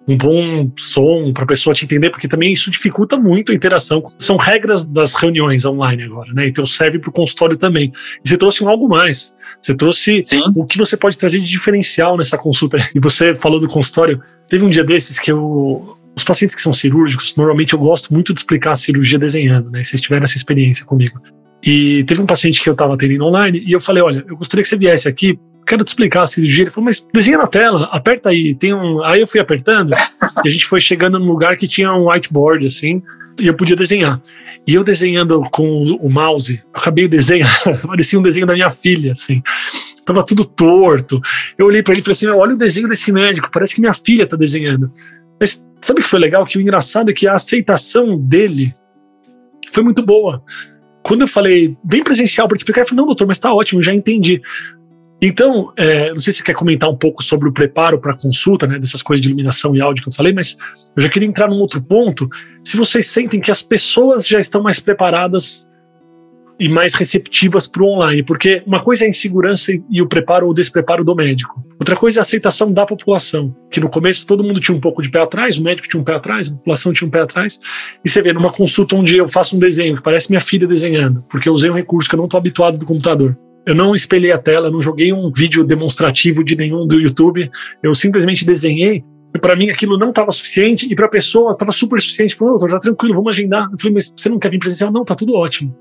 um 0.07 0.16
bom 0.16 0.70
som 0.76 1.33
para 1.33 1.42
a 1.44 1.46
pessoa 1.46 1.74
te 1.74 1.85
entender, 1.85 2.11
porque 2.11 2.28
também 2.28 2.52
isso 2.52 2.70
dificulta 2.70 3.18
muito 3.18 3.50
a 3.50 3.55
interação. 3.55 4.05
São 4.18 4.37
regras 4.37 4.87
das 4.87 5.14
reuniões 5.14 5.64
online 5.64 6.05
agora, 6.05 6.33
né? 6.33 6.46
Então 6.46 6.64
serve 6.64 6.98
para 6.98 7.11
o 7.11 7.12
consultório 7.12 7.57
também. 7.57 7.92
E 8.24 8.28
você 8.28 8.37
trouxe 8.37 8.62
um 8.62 8.68
algo 8.68 8.88
mais. 8.88 9.35
Você 9.61 9.74
trouxe 9.74 10.22
Sim. 10.24 10.42
o 10.55 10.64
que 10.64 10.78
você 10.78 10.96
pode 10.96 11.18
trazer 11.18 11.40
de 11.40 11.48
diferencial 11.48 12.16
nessa 12.16 12.38
consulta. 12.38 12.78
E 12.94 13.00
você 13.00 13.35
falou 13.35 13.61
do 13.61 13.68
consultório. 13.68 14.22
Teve 14.53 14.67
um 14.67 14.69
dia 14.69 14.85
desses 14.85 15.19
que 15.19 15.33
eu. 15.33 15.97
Os 16.15 16.23
pacientes 16.25 16.55
que 16.55 16.61
são 16.61 16.75
cirúrgicos, 16.75 17.35
normalmente 17.37 17.73
eu 17.73 17.79
gosto 17.79 18.12
muito 18.12 18.35
de 18.35 18.41
explicar 18.41 18.73
a 18.73 18.77
cirurgia 18.77 19.19
desenhando, 19.19 19.71
né? 19.71 19.83
Vocês 19.83 19.99
tiveram 19.99 20.25
essa 20.25 20.37
experiência 20.37 20.85
comigo. 20.85 21.19
E 21.65 22.05
teve 22.05 22.21
um 22.21 22.27
paciente 22.27 22.61
que 22.61 22.69
eu 22.69 22.75
estava 22.75 22.93
atendendo 22.93 23.25
online 23.25 23.65
e 23.67 23.73
eu 23.73 23.81
falei: 23.81 24.03
Olha, 24.03 24.23
eu 24.29 24.37
gostaria 24.37 24.62
que 24.62 24.69
você 24.69 24.77
viesse 24.77 25.09
aqui, 25.09 25.38
quero 25.67 25.83
te 25.83 25.88
explicar 25.88 26.25
a 26.25 26.27
cirurgia. 26.27 26.65
Ele 26.65 26.71
falou: 26.71 26.85
Mas 26.85 27.03
desenha 27.15 27.38
na 27.38 27.47
tela, 27.47 27.88
aperta 27.91 28.29
aí. 28.29 28.55
Tem 28.55 28.75
um... 28.75 29.03
Aí 29.03 29.23
eu 29.23 29.27
fui 29.27 29.41
apertando 29.41 29.95
e 30.45 30.49
a 30.49 30.51
gente 30.51 30.67
foi 30.67 30.83
chegando 30.83 31.19
num 31.19 31.29
lugar 31.29 31.57
que 31.57 31.67
tinha 31.67 31.91
um 31.95 32.11
whiteboard 32.11 32.67
assim 32.67 33.03
e 33.41 33.47
eu 33.47 33.55
podia 33.55 33.75
desenhar. 33.75 34.21
E 34.67 34.75
eu 34.75 34.85
desenhando 34.85 35.41
com 35.51 35.97
o 35.99 36.11
mouse, 36.11 36.62
acabei 36.75 37.05
de 37.05 37.17
desenhar, 37.17 37.59
parecia 37.87 38.19
um 38.19 38.23
desenho 38.23 38.47
da 38.47 38.53
minha 38.53 38.69
filha, 38.69 39.12
assim. 39.12 39.43
Tava 40.05 40.25
tudo 40.25 40.45
torto. 40.45 41.21
Eu 41.57 41.67
olhei 41.67 41.83
para 41.83 41.93
ele 41.93 42.01
e 42.01 42.05
falei 42.05 42.17
assim: 42.17 42.27
olha 42.27 42.55
o 42.55 42.59
desenho 42.59 42.88
desse 42.88 43.12
médico, 43.12 43.51
parece 43.53 43.75
que 43.75 43.81
minha 43.81 43.95
filha 43.95 44.27
tá 44.27 44.37
desenhando. 44.37 44.91
Mas 45.38 45.65
sabe 45.81 46.01
o 46.01 46.03
que 46.05 46.11
foi 46.11 46.21
legal? 46.21 46.45
Que 46.45 46.59
o 46.59 46.61
engraçado 46.61 47.11
é 47.11 47.15
que 47.15 47.27
a 47.27 47.35
aceitação 47.35 48.19
dele 48.19 48.75
foi 49.73 49.83
muito 49.83 50.05
boa. 50.05 50.43
Quando 51.03 51.23
eu 51.23 51.29
falei, 51.29 51.77
bem 51.83 52.03
presencial 52.03 52.47
para 52.47 52.57
te 52.57 52.61
explicar, 52.61 52.81
ele 52.83 52.88
falou: 52.88 53.03
não, 53.03 53.07
doutor, 53.07 53.27
mas 53.27 53.38
tá 53.38 53.53
ótimo, 53.53 53.83
já 53.83 53.95
entendi. 53.95 54.41
Então, 55.25 55.73
é, 55.77 56.11
não 56.11 56.19
sei 56.19 56.33
se 56.33 56.41
você 56.41 56.45
quer 56.45 56.55
comentar 56.55 56.91
um 56.91 56.97
pouco 56.97 57.23
sobre 57.23 57.49
o 57.49 57.53
preparo 57.53 58.01
para 58.01 58.17
consulta, 58.17 58.67
né, 58.67 58.77
dessas 58.77 59.03
coisas 59.03 59.23
de 59.23 59.29
iluminação 59.29 59.75
e 59.77 59.81
áudio 59.81 60.03
que 60.03 60.09
eu 60.09 60.12
falei, 60.12 60.33
mas 60.33 60.57
eu 60.97 61.03
já 61.03 61.09
queria 61.09 61.29
entrar 61.29 61.49
num 61.49 61.61
outro 61.61 61.81
ponto. 61.81 62.29
Se 62.65 62.77
vocês 62.77 63.09
sentem 63.09 63.41
que 63.41 63.51
as 63.51 63.62
pessoas 63.62 64.27
já 64.27 64.41
estão 64.41 64.61
mais 64.61 64.81
preparadas 64.81 65.71
e 66.62 66.68
mais 66.68 66.94
receptivas 66.94 67.66
para 67.66 67.83
o 67.83 67.87
online, 67.87 68.22
porque 68.22 68.62
uma 68.64 68.79
coisa 68.79 69.03
é 69.03 69.07
a 69.09 69.11
insegurança 69.11 69.72
e 69.90 70.01
o 70.01 70.07
preparo 70.07 70.46
ou 70.46 70.55
despreparo 70.55 71.05
do 71.05 71.12
médico. 71.12 71.61
Outra 71.77 71.96
coisa 71.96 72.18
é 72.18 72.20
a 72.20 72.22
aceitação 72.22 72.72
da 72.72 72.87
população, 72.87 73.53
que 73.68 73.81
no 73.81 73.88
começo 73.88 74.25
todo 74.25 74.44
mundo 74.44 74.61
tinha 74.61 74.77
um 74.77 74.81
pouco 74.81 75.03
de 75.03 75.11
pé 75.11 75.20
atrás, 75.20 75.59
o 75.59 75.64
médico 75.64 75.88
tinha 75.88 76.01
um 76.01 76.05
pé 76.05 76.14
atrás, 76.14 76.46
a 76.46 76.53
população 76.53 76.92
tinha 76.92 77.09
um 77.09 77.11
pé 77.11 77.20
atrás. 77.20 77.59
E 78.05 78.09
você 78.09 78.22
vê 78.22 78.33
numa 78.33 78.53
consulta 78.53 78.94
onde 78.94 79.16
eu 79.16 79.29
faço 79.29 79.57
um 79.57 79.59
desenho 79.59 79.96
que 79.96 80.03
parece 80.05 80.31
minha 80.31 80.40
filha 80.40 80.64
desenhando, 80.64 81.25
porque 81.29 81.48
eu 81.48 81.53
usei 81.53 81.68
um 81.68 81.75
recurso 81.75 82.09
que 82.09 82.14
eu 82.14 82.18
não 82.18 82.27
estou 82.27 82.38
habituado 82.38 82.79
do 82.79 82.87
computador 82.87 83.37
Eu 83.66 83.75
não 83.75 83.92
espelhei 83.92 84.31
a 84.31 84.38
tela, 84.38 84.70
não 84.70 84.81
joguei 84.81 85.12
um 85.12 85.33
vídeo 85.33 85.64
demonstrativo 85.64 86.44
de 86.44 86.55
nenhum 86.55 86.87
do 86.87 87.01
YouTube. 87.01 87.51
Eu 87.83 87.92
simplesmente 87.92 88.46
desenhei. 88.46 89.03
Para 89.40 89.57
mim 89.57 89.68
aquilo 89.68 89.98
não 89.98 90.11
estava 90.11 90.31
suficiente 90.31 90.87
e 90.88 90.94
para 90.94 91.07
a 91.07 91.11
pessoa 91.11 91.55
estava 91.55 91.72
super 91.72 92.01
suficiente. 92.01 92.37
Falou, 92.37 92.57
doutor, 92.57 92.70
tá 92.70 92.79
tranquilo, 92.79 93.16
vamos 93.16 93.31
agendar. 93.31 93.68
Eu 93.72 93.79
falei, 93.81 93.94
mas 93.94 94.14
você 94.16 94.29
não 94.29 94.38
quer 94.38 94.51
vir 94.51 94.61
presencial? 94.61 94.92
Não, 94.92 95.05
tá 95.05 95.16
tudo 95.16 95.35
ótimo. 95.35 95.77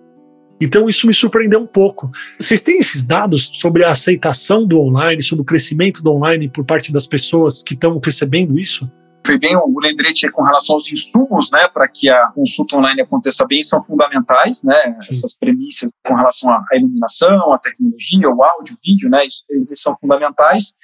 Então 0.61 0.87
isso 0.87 1.07
me 1.07 1.13
surpreendeu 1.13 1.59
um 1.59 1.67
pouco. 1.67 2.11
Vocês 2.39 2.61
têm 2.61 2.77
esses 2.77 3.03
dados 3.03 3.49
sobre 3.53 3.83
a 3.83 3.89
aceitação 3.89 4.65
do 4.65 4.79
online, 4.79 5.21
sobre 5.21 5.41
o 5.41 5.45
crescimento 5.45 6.03
do 6.03 6.11
online 6.11 6.47
por 6.47 6.63
parte 6.63 6.93
das 6.93 7.07
pessoas 7.07 7.63
que 7.63 7.73
estão 7.73 7.99
percebendo 7.99 8.59
isso? 8.59 8.89
foi 9.25 9.37
bem 9.37 9.55
o 9.55 9.79
lembrete 9.79 10.29
com 10.31 10.43
relação 10.43 10.75
aos 10.75 10.91
insumos, 10.91 11.51
né, 11.51 11.67
para 11.71 11.87
que 11.87 12.09
a 12.09 12.31
consulta 12.33 12.75
online 12.75 13.01
aconteça 13.01 13.45
bem, 13.45 13.61
são 13.61 13.83
fundamentais, 13.83 14.63
né, 14.63 14.97
essas 15.09 15.33
premissas 15.33 15.91
com 16.05 16.15
relação 16.15 16.51
à 16.51 16.63
iluminação, 16.73 17.53
à 17.53 17.59
tecnologia, 17.59 18.29
o 18.29 18.43
áudio, 18.43 18.75
vídeo, 18.83 19.09
né, 19.09 19.25
isso, 19.25 19.45
eles 19.49 19.81
são 19.81 19.95
fundamentais. 19.99 20.75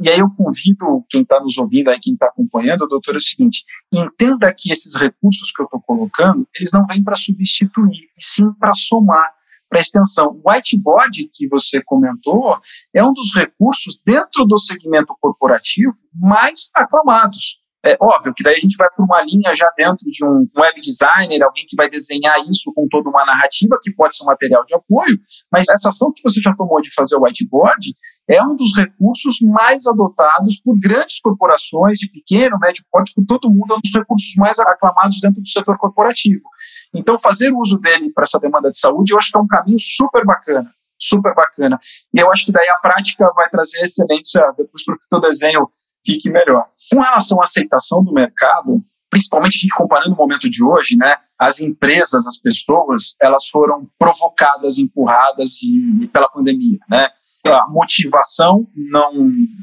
E 0.00 0.10
aí 0.10 0.18
eu 0.18 0.28
convido 0.30 1.04
quem 1.08 1.22
está 1.22 1.40
nos 1.40 1.56
ouvindo, 1.56 1.88
aí 1.88 2.00
quem 2.00 2.14
está 2.14 2.26
acompanhando, 2.26 2.86
doutor, 2.88 3.14
é 3.14 3.18
o 3.18 3.20
seguinte, 3.20 3.64
entenda 3.92 4.52
que 4.56 4.72
esses 4.72 4.94
recursos 4.96 5.52
que 5.52 5.62
eu 5.62 5.66
estou 5.66 5.80
colocando, 5.80 6.46
eles 6.58 6.72
não 6.72 6.84
vêm 6.86 7.02
para 7.02 7.14
substituir, 7.14 8.08
e 8.18 8.24
sim 8.24 8.52
para 8.58 8.74
somar 8.74 9.32
para 9.68 9.80
extensão. 9.80 10.40
O 10.44 10.50
whiteboard 10.50 11.28
que 11.32 11.48
você 11.48 11.82
comentou 11.82 12.60
é 12.94 13.02
um 13.02 13.12
dos 13.12 13.34
recursos 13.34 14.00
dentro 14.04 14.44
do 14.44 14.58
segmento 14.58 15.16
corporativo 15.20 15.96
mais 16.14 16.70
aclamados. 16.74 17.63
É 17.84 17.98
óbvio 18.00 18.32
que 18.34 18.42
daí 18.42 18.54
a 18.54 18.58
gente 18.58 18.76
vai 18.78 18.88
para 18.88 19.04
uma 19.04 19.20
linha 19.22 19.54
já 19.54 19.68
dentro 19.76 20.06
de 20.06 20.24
um 20.24 20.48
web 20.56 20.80
designer, 20.80 21.42
alguém 21.42 21.66
que 21.68 21.76
vai 21.76 21.88
desenhar 21.88 22.38
isso 22.48 22.72
com 22.74 22.88
toda 22.88 23.10
uma 23.10 23.26
narrativa, 23.26 23.78
que 23.82 23.92
pode 23.92 24.16
ser 24.16 24.24
um 24.24 24.26
material 24.26 24.64
de 24.64 24.74
apoio, 24.74 25.18
mas 25.52 25.68
essa 25.68 25.90
ação 25.90 26.10
que 26.10 26.22
você 26.22 26.40
já 26.40 26.54
tomou 26.56 26.80
de 26.80 26.92
fazer 26.94 27.16
o 27.16 27.22
whiteboard 27.22 27.92
é 28.26 28.42
um 28.42 28.56
dos 28.56 28.74
recursos 28.74 29.38
mais 29.42 29.86
adotados 29.86 30.60
por 30.64 30.78
grandes 30.78 31.20
corporações 31.20 31.98
de 31.98 32.10
pequeno, 32.10 32.58
médio 32.58 32.82
porte, 32.90 33.12
por 33.14 33.26
todo 33.26 33.50
mundo, 33.50 33.74
é 33.74 33.76
um 33.76 33.80
dos 33.80 33.92
recursos 33.94 34.34
mais 34.36 34.58
aclamados 34.58 35.20
dentro 35.20 35.42
do 35.42 35.48
setor 35.48 35.76
corporativo. 35.76 36.42
Então, 36.94 37.18
fazer 37.18 37.52
uso 37.52 37.78
dele 37.78 38.10
para 38.14 38.24
essa 38.24 38.38
demanda 38.38 38.70
de 38.70 38.78
saúde, 38.78 39.12
eu 39.12 39.18
acho 39.18 39.30
que 39.30 39.36
é 39.36 39.40
um 39.40 39.46
caminho 39.46 39.78
super 39.78 40.24
bacana 40.24 40.70
super 40.96 41.34
bacana. 41.34 41.78
E 42.14 42.18
eu 42.18 42.30
acho 42.30 42.46
que 42.46 42.52
daí 42.52 42.68
a 42.68 42.76
prática 42.76 43.30
vai 43.34 43.48
trazer 43.50 43.82
excelência 43.82 44.40
depois 44.56 44.84
para 44.84 44.94
o 44.94 44.98
teu 45.10 45.20
desenho 45.20 45.68
fique 46.04 46.30
melhor. 46.30 46.64
Com 46.92 47.00
relação 47.00 47.40
à 47.40 47.44
aceitação 47.44 48.02
do 48.02 48.12
mercado, 48.12 48.80
principalmente 49.14 49.56
a 49.56 49.60
gente 49.60 49.74
comparando 49.76 50.12
o 50.12 50.18
momento 50.18 50.50
de 50.50 50.64
hoje, 50.64 50.96
né, 50.96 51.16
as 51.38 51.60
empresas, 51.60 52.26
as 52.26 52.36
pessoas, 52.36 53.14
elas 53.22 53.46
foram 53.46 53.88
provocadas, 53.96 54.78
empurradas 54.78 55.62
e, 55.62 56.08
pela 56.08 56.28
pandemia, 56.28 56.78
né? 56.90 57.08
A 57.46 57.68
motivação 57.68 58.66
não 58.74 59.12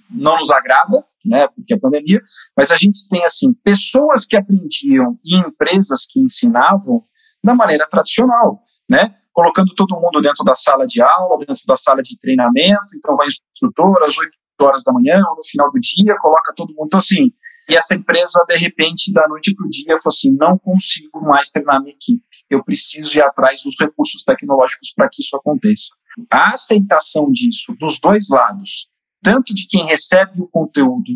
não 0.10 0.38
nos 0.38 0.52
agrada, 0.52 1.04
né, 1.26 1.48
porque 1.48 1.74
é 1.74 1.76
a 1.76 1.80
pandemia, 1.80 2.22
mas 2.56 2.72
a 2.72 2.78
gente 2.78 3.08
tem 3.10 3.24
assim 3.26 3.54
pessoas 3.64 4.26
que 4.26 4.38
aprendiam 4.38 5.18
e 5.26 5.36
empresas 5.36 6.06
que 6.10 6.20
ensinavam 6.20 7.04
da 7.44 7.54
maneira 7.56 7.86
tradicional, 7.90 8.62
né? 8.90 9.16
Colocando 9.34 9.74
todo 9.76 10.00
mundo 10.00 10.22
dentro 10.22 10.46
da 10.46 10.56
sala 10.56 10.86
de 10.86 11.02
aula, 11.02 11.40
dentro 11.40 11.64
da 11.68 11.76
sala 11.76 12.02
de 12.02 12.18
treinamento, 12.20 12.96
então 12.96 13.18
vai 13.18 13.28
instrutor 13.28 14.02
às 14.04 14.18
8 14.18 14.32
horas 14.66 14.84
da 14.84 14.94
manhã 14.94 15.22
ou 15.30 15.36
no 15.36 15.44
final 15.44 15.72
do 15.72 15.80
dia, 15.80 16.16
coloca 16.20 16.54
todo 16.56 16.74
mundo. 16.74 16.88
Então, 16.88 17.00
assim, 17.00 17.32
e 17.70 17.76
essa 17.76 17.96
empresa, 17.96 18.44
de 18.48 18.58
repente, 18.58 19.14
da 19.14 19.28
noite 19.28 19.56
para 19.56 19.66
o 19.66 19.70
dia, 19.70 19.98
falou 19.98 20.08
assim: 20.08 20.36
não 20.36 20.58
consigo 20.58 21.22
mais 21.22 21.52
treinar 21.52 21.82
minha 21.82 21.94
equipe. 21.94 22.22
Eu 22.50 22.64
preciso 22.64 23.16
ir 23.16 23.22
atrás 23.22 23.62
dos 23.64 23.76
recursos 23.80 24.24
tecnológicos 24.24 24.94
para 24.96 25.08
que 25.10 25.22
isso 25.22 25.36
aconteça. 25.38 25.96
A 26.30 26.50
aceitação 26.50 27.32
disso 27.32 27.74
dos 27.80 28.00
dois 28.00 28.28
lados, 28.30 28.90
tanto 29.24 29.54
de 29.54 29.68
quem 29.68 29.86
recebe 29.86 30.42
o 30.42 30.48
conteúdo, 30.48 31.14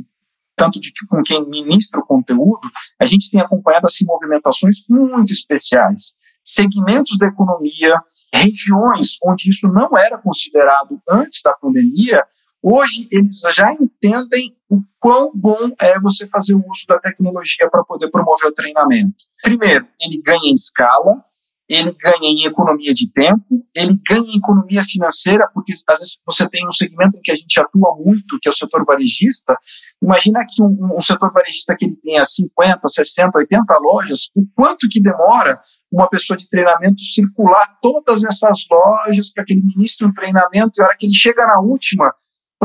tanto 0.56 0.80
de 0.80 0.92
com 1.10 1.22
quem 1.24 1.46
ministra 1.50 2.00
o 2.00 2.06
conteúdo, 2.06 2.70
a 3.00 3.06
gente 3.06 3.30
tem 3.30 3.42
acompanhado 3.42 3.88
assim 3.88 4.06
movimentações 4.06 4.78
muito 4.90 5.34
especiais. 5.34 6.16
Segmentos 6.42 7.18
da 7.18 7.28
economia, 7.28 8.00
regiões 8.34 9.18
onde 9.24 9.50
isso 9.50 9.68
não 9.68 9.98
era 9.98 10.18
considerado 10.18 11.00
antes 11.10 11.42
da 11.44 11.54
pandemia, 11.54 12.24
Hoje, 12.68 13.08
eles 13.12 13.42
já 13.56 13.72
entendem 13.74 14.58
o 14.68 14.82
quão 15.00 15.32
bom 15.36 15.70
é 15.80 16.00
você 16.00 16.26
fazer 16.26 16.56
o 16.56 16.64
uso 16.68 16.88
da 16.88 16.98
tecnologia 16.98 17.70
para 17.70 17.84
poder 17.84 18.10
promover 18.10 18.48
o 18.48 18.54
treinamento. 18.54 19.26
Primeiro, 19.44 19.88
ele 20.02 20.20
ganha 20.20 20.50
em 20.50 20.54
escala, 20.54 21.24
ele 21.70 21.94
ganha 21.94 22.24
em 22.24 22.46
economia 22.46 22.92
de 22.92 23.08
tempo, 23.12 23.64
ele 23.76 24.02
ganha 24.10 24.26
em 24.26 24.38
economia 24.38 24.82
financeira, 24.84 25.48
porque 25.54 25.74
às 25.74 26.00
vezes 26.00 26.20
você 26.26 26.50
tem 26.50 26.68
um 26.68 26.72
segmento 26.72 27.20
em 27.20 27.22
que 27.22 27.32
a 27.32 27.36
gente 27.36 27.56
atua 27.62 27.96
muito, 28.04 28.40
que 28.42 28.50
é 28.50 28.52
o 28.52 28.56
setor 28.56 28.84
varejista. 28.84 29.56
Imagina 30.02 30.40
que 30.50 30.64
um, 30.64 30.98
um 30.98 31.02
setor 31.02 31.32
varejista 31.32 31.76
que 31.78 31.86
ele 31.86 31.96
tenha 31.98 32.26
50, 32.26 32.90
60, 32.90 33.38
80 33.38 33.78
lojas, 33.78 34.32
o 34.36 34.44
quanto 34.56 34.90
que 34.90 35.00
demora 35.00 35.62
uma 35.92 36.10
pessoa 36.10 36.36
de 36.36 36.50
treinamento 36.50 37.04
circular 37.04 37.78
todas 37.80 38.24
essas 38.24 38.66
lojas 38.72 39.32
para 39.32 39.46
que 39.46 39.54
ele 39.54 39.62
ministre 39.62 40.08
um 40.08 40.14
treinamento 40.14 40.72
e 40.80 40.82
a 40.82 40.86
hora 40.86 40.98
que 40.98 41.06
ele 41.06 41.14
chega 41.14 41.46
na 41.46 41.60
última, 41.60 42.12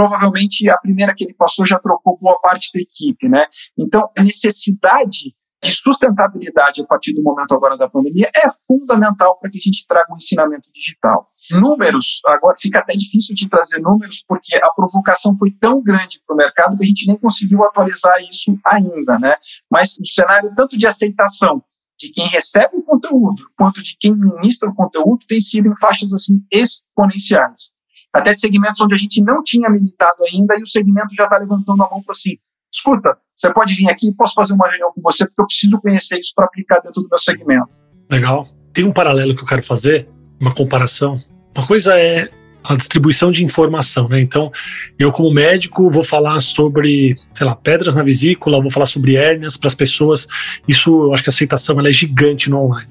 provavelmente 0.01 0.67
a 0.71 0.79
primeira 0.79 1.15
que 1.15 1.25
ele 1.25 1.35
passou 1.35 1.67
já 1.67 1.79
trocou 1.79 2.19
boa 2.19 2.41
parte 2.41 2.71
da 2.73 2.81
equipe, 2.81 3.29
né? 3.29 3.45
Então, 3.77 4.09
a 4.17 4.23
necessidade 4.23 5.35
de 5.63 5.73
sustentabilidade 5.73 6.81
a 6.81 6.87
partir 6.87 7.13
do 7.13 7.23
momento 7.23 7.53
agora 7.53 7.77
da 7.77 7.87
pandemia 7.87 8.31
é 8.35 8.49
fundamental 8.67 9.39
para 9.39 9.51
que 9.51 9.59
a 9.59 9.61
gente 9.61 9.85
traga 9.87 10.11
um 10.11 10.17
ensinamento 10.17 10.71
digital. 10.75 11.29
Números, 11.51 12.23
agora 12.27 12.55
fica 12.59 12.79
até 12.79 12.95
difícil 12.95 13.35
de 13.35 13.47
trazer 13.47 13.79
números, 13.83 14.25
porque 14.27 14.57
a 14.57 14.71
provocação 14.75 15.37
foi 15.37 15.51
tão 15.61 15.83
grande 15.83 16.19
para 16.27 16.33
o 16.33 16.37
mercado 16.39 16.79
que 16.79 16.85
a 16.85 16.87
gente 16.87 17.07
nem 17.07 17.19
conseguiu 17.19 17.63
atualizar 17.63 18.15
isso 18.31 18.59
ainda, 18.65 19.19
né? 19.19 19.35
Mas 19.71 19.99
o 20.01 20.07
cenário 20.07 20.51
tanto 20.57 20.79
de 20.79 20.87
aceitação 20.87 21.63
de 21.99 22.11
quem 22.11 22.27
recebe 22.27 22.75
o 22.75 22.83
conteúdo 22.83 23.43
quanto 23.55 23.83
de 23.83 23.99
quem 24.01 24.17
ministra 24.17 24.71
o 24.71 24.75
conteúdo 24.75 25.27
tem 25.29 25.43
sido 25.43 25.69
em 25.69 25.79
faixas 25.79 26.15
assim 26.15 26.43
exponenciais 26.51 27.79
até 28.13 28.33
de 28.33 28.41
segmentos 28.41 28.81
onde 28.81 28.95
a 28.95 28.99
gente 28.99 29.23
não 29.23 29.43
tinha 29.43 29.69
militado 29.69 30.25
ainda, 30.25 30.57
e 30.59 30.63
o 30.63 30.67
segmento 30.67 31.15
já 31.15 31.25
está 31.25 31.39
levantando 31.39 31.83
a 31.83 31.89
mão 31.89 32.01
e 32.01 32.05
falou 32.05 32.17
assim: 32.17 32.37
escuta, 32.73 33.17
você 33.35 33.53
pode 33.53 33.75
vir 33.75 33.89
aqui, 33.89 34.13
posso 34.13 34.35
fazer 34.35 34.55
uma 34.55 34.69
reunião 34.69 34.93
com 34.93 35.01
você, 35.03 35.27
porque 35.27 35.41
eu 35.41 35.47
preciso 35.47 35.81
conhecer 35.81 36.19
isso 36.21 36.33
para 36.35 36.45
aplicar 36.45 36.81
dentro 36.81 37.03
do 37.03 37.09
meu 37.09 37.19
segmento. 37.19 37.81
Legal. 38.11 38.47
Tem 38.73 38.85
um 38.85 38.93
paralelo 38.93 39.35
que 39.35 39.43
eu 39.43 39.47
quero 39.47 39.63
fazer, 39.63 40.09
uma 40.41 40.55
comparação. 40.55 41.21
Uma 41.57 41.67
coisa 41.67 41.99
é 41.99 42.31
a 42.63 42.77
distribuição 42.77 43.33
de 43.33 43.43
informação, 43.43 44.09
né? 44.09 44.21
Então, 44.21 44.53
eu 44.99 45.11
como 45.11 45.33
médico 45.33 45.91
vou 45.91 46.05
falar 46.05 46.41
sobre, 46.41 47.15
sei 47.33 47.47
lá, 47.47 47.57
pedras 47.57 47.95
na 47.95 48.03
vesícula, 48.03 48.61
vou 48.61 48.71
falar 48.71 48.87
sobre 48.87 49.17
hérnias 49.17 49.57
para 49.57 49.69
as 49.69 49.75
pessoas. 49.75 50.29
Isso, 50.69 50.91
eu 50.91 51.15
acho 51.15 51.23
que 51.23 51.31
a 51.31 51.33
aceitação 51.33 51.79
ela 51.79 51.89
é 51.89 51.93
gigante 51.93 52.51
no 52.51 52.61
online. 52.61 52.91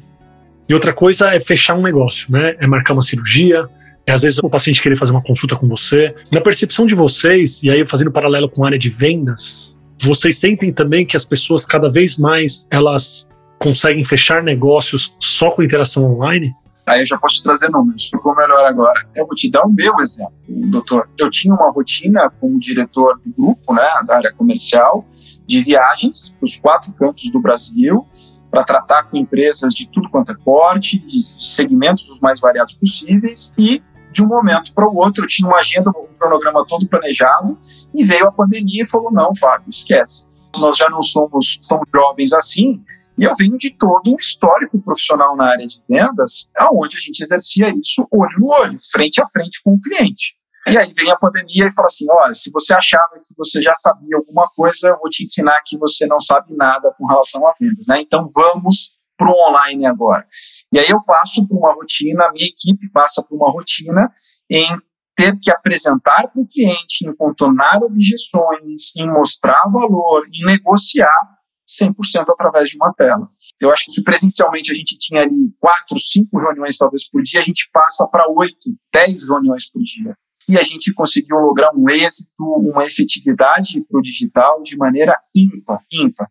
E 0.68 0.74
outra 0.74 0.94
coisa 0.94 1.34
é 1.34 1.40
fechar 1.40 1.76
um 1.76 1.82
negócio, 1.82 2.32
né? 2.32 2.56
É 2.60 2.68
marcar 2.68 2.94
uma 2.94 3.02
cirurgia, 3.02 3.68
é 4.10 4.14
às 4.14 4.24
vezes 4.24 4.40
o 4.40 4.50
paciente 4.50 4.82
querer 4.82 4.96
fazer 4.96 5.12
uma 5.12 5.22
consulta 5.22 5.56
com 5.56 5.68
você. 5.68 6.16
Na 6.32 6.42
percepção 6.42 6.86
de 6.86 6.96
vocês, 6.96 7.62
e 7.62 7.70
aí 7.70 7.86
fazendo 7.88 8.12
paralelo 8.12 8.50
com 8.50 8.64
a 8.64 8.68
área 8.68 8.80
de 8.80 8.90
vendas, 8.90 9.78
vocês 10.02 10.40
sentem 10.40 10.74
também 10.74 11.06
que 11.06 11.16
as 11.16 11.26
pessoas 11.26 11.66
cada 11.66 11.92
vez 11.92 12.18
mais 12.18 12.68
elas 12.72 13.30
conseguem 13.60 14.04
fechar 14.04 14.42
negócios 14.42 15.16
só 15.20 15.52
com 15.52 15.62
interação 15.62 16.12
online? 16.12 16.56
Aí 16.88 17.02
eu 17.02 17.06
já 17.06 17.20
posso 17.20 17.36
te 17.36 17.44
trazer 17.44 17.70
números. 17.70 18.10
Ficou 18.10 18.36
melhor 18.36 18.66
agora. 18.66 19.00
Eu 19.16 19.28
vou 19.28 19.36
te 19.36 19.52
dar 19.52 19.64
o 19.64 19.72
meu 19.72 20.00
exemplo, 20.00 20.34
doutor. 20.48 21.08
Eu 21.20 21.30
tinha 21.30 21.54
uma 21.54 21.70
rotina 21.70 22.32
como 22.40 22.60
diretor 22.60 23.20
do 23.24 23.32
grupo, 23.32 23.74
né, 23.76 23.88
da 24.08 24.16
área 24.16 24.34
comercial, 24.34 25.06
de 25.46 25.62
viagens 25.62 26.36
para 26.40 26.46
os 26.46 26.58
quatro 26.58 26.92
cantos 26.94 27.32
do 27.32 27.40
Brasil, 27.40 28.08
para 28.50 28.64
tratar 28.64 29.04
com 29.04 29.18
empresas 29.18 29.72
de 29.72 29.88
tudo 29.88 30.10
quanto 30.10 30.32
é 30.32 30.36
corte, 30.36 30.98
de 30.98 31.22
segmentos 31.22 32.10
os 32.10 32.20
mais 32.20 32.40
variados 32.40 32.76
possíveis 32.76 33.54
e 33.56 33.84
de 34.12 34.24
um 34.24 34.28
momento 34.28 34.74
para 34.74 34.88
o 34.88 34.96
outro, 34.96 35.24
eu 35.24 35.28
tinha 35.28 35.48
uma 35.48 35.60
agenda, 35.60 35.90
um 35.90 36.08
cronograma 36.18 36.66
todo 36.66 36.88
planejado, 36.88 37.58
e 37.94 38.04
veio 38.04 38.28
a 38.28 38.32
pandemia 38.32 38.84
e 38.84 38.88
falou: 38.88 39.12
não, 39.12 39.36
Fábio, 39.36 39.70
esquece. 39.70 40.26
Nós 40.60 40.78
já 40.78 40.90
não 40.90 41.04
somos 41.04 41.58
tão 41.68 41.82
jovens 41.94 42.34
assim, 42.34 42.82
e 43.18 43.24
eu 43.24 43.36
venho 43.36 43.58
de 43.58 43.70
todo 43.72 44.12
um 44.12 44.16
histórico 44.16 44.80
profissional 44.82 45.36
na 45.36 45.52
área 45.52 45.68
de 45.68 45.82
vendas, 45.88 46.50
onde 46.72 46.98
a 46.98 47.00
gente 47.00 47.22
exercia 47.22 47.70
isso 47.70 48.08
olho 48.12 48.40
no 48.40 48.48
olho, 48.48 48.78
frente 48.92 49.22
a 49.22 49.28
frente 49.28 49.62
com 49.64 49.74
o 49.74 49.82
cliente. 49.82 50.40
E 50.68 50.78
aí 50.78 50.90
vem 50.94 51.12
a 51.12 51.18
pandemia 51.18 51.66
e 51.66 51.74
fala 51.74 51.88
assim: 51.88 52.06
olha, 52.10 52.34
se 52.34 52.50
você 52.52 52.74
achava 52.74 53.20
que 53.24 53.34
você 53.38 53.62
já 53.62 53.74
sabia 53.74 54.18
alguma 54.18 54.48
coisa, 54.56 54.90
eu 54.90 54.98
vou 54.98 55.10
te 55.10 55.24
ensinar 55.24 55.62
que 55.66 55.78
você 55.78 56.06
não 56.06 56.20
sabe 56.20 56.56
nada 56.56 56.94
com 56.98 57.06
relação 57.06 57.46
a 57.48 57.54
vendas. 57.60 57.88
Né? 57.88 58.02
Então 58.02 58.26
vamos 58.34 58.92
para 59.18 59.30
o 59.30 59.50
online 59.50 59.86
agora. 59.86 60.26
E 60.72 60.80
aí 60.80 60.90
eu 60.90 61.02
passo 61.04 61.48
por 61.48 61.58
uma 61.58 61.74
rotina, 61.74 62.26
a 62.26 62.32
minha 62.32 62.46
equipe 62.46 62.90
passa 62.92 63.24
por 63.24 63.36
uma 63.36 63.52
rotina 63.52 64.12
em 64.50 64.68
ter 65.16 65.38
que 65.40 65.52
apresentar 65.52 66.30
para 66.30 66.42
o 66.42 66.48
cliente, 66.48 67.06
em 67.06 67.14
contornar 67.14 67.84
objeções, 67.84 68.96
em 68.96 69.08
mostrar 69.08 69.62
valor, 69.70 70.24
em 70.34 70.46
negociar 70.46 71.40
100% 71.70 72.26
através 72.30 72.70
de 72.70 72.78
uma 72.78 72.94
tela. 72.94 73.30
eu 73.62 73.72
acho 73.72 73.86
que 73.86 73.92
se 73.92 74.04
presencialmente 74.04 74.72
a 74.72 74.76
gente 74.76 74.98
tinha 74.98 75.22
ali 75.22 75.54
quatro, 75.60 76.00
cinco 76.00 76.40
reuniões 76.40 76.78
talvez 76.78 77.08
por 77.08 77.22
dia, 77.22 77.40
a 77.40 77.44
gente 77.44 77.70
passa 77.72 78.08
para 78.08 78.28
oito, 78.30 78.70
dez 78.94 79.28
reuniões 79.28 79.70
por 79.70 79.82
dia. 79.84 80.16
E 80.48 80.58
a 80.58 80.64
gente 80.64 80.92
conseguiu 80.94 81.38
lograr 81.38 81.70
um 81.76 81.88
êxito, 81.90 82.32
uma 82.40 82.84
efetividade 82.84 83.82
para 83.88 84.00
o 84.00 84.02
digital 84.02 84.64
de 84.64 84.76
maneira 84.78 85.14
ímpar, 85.36 85.80
ímpar. 85.92 86.28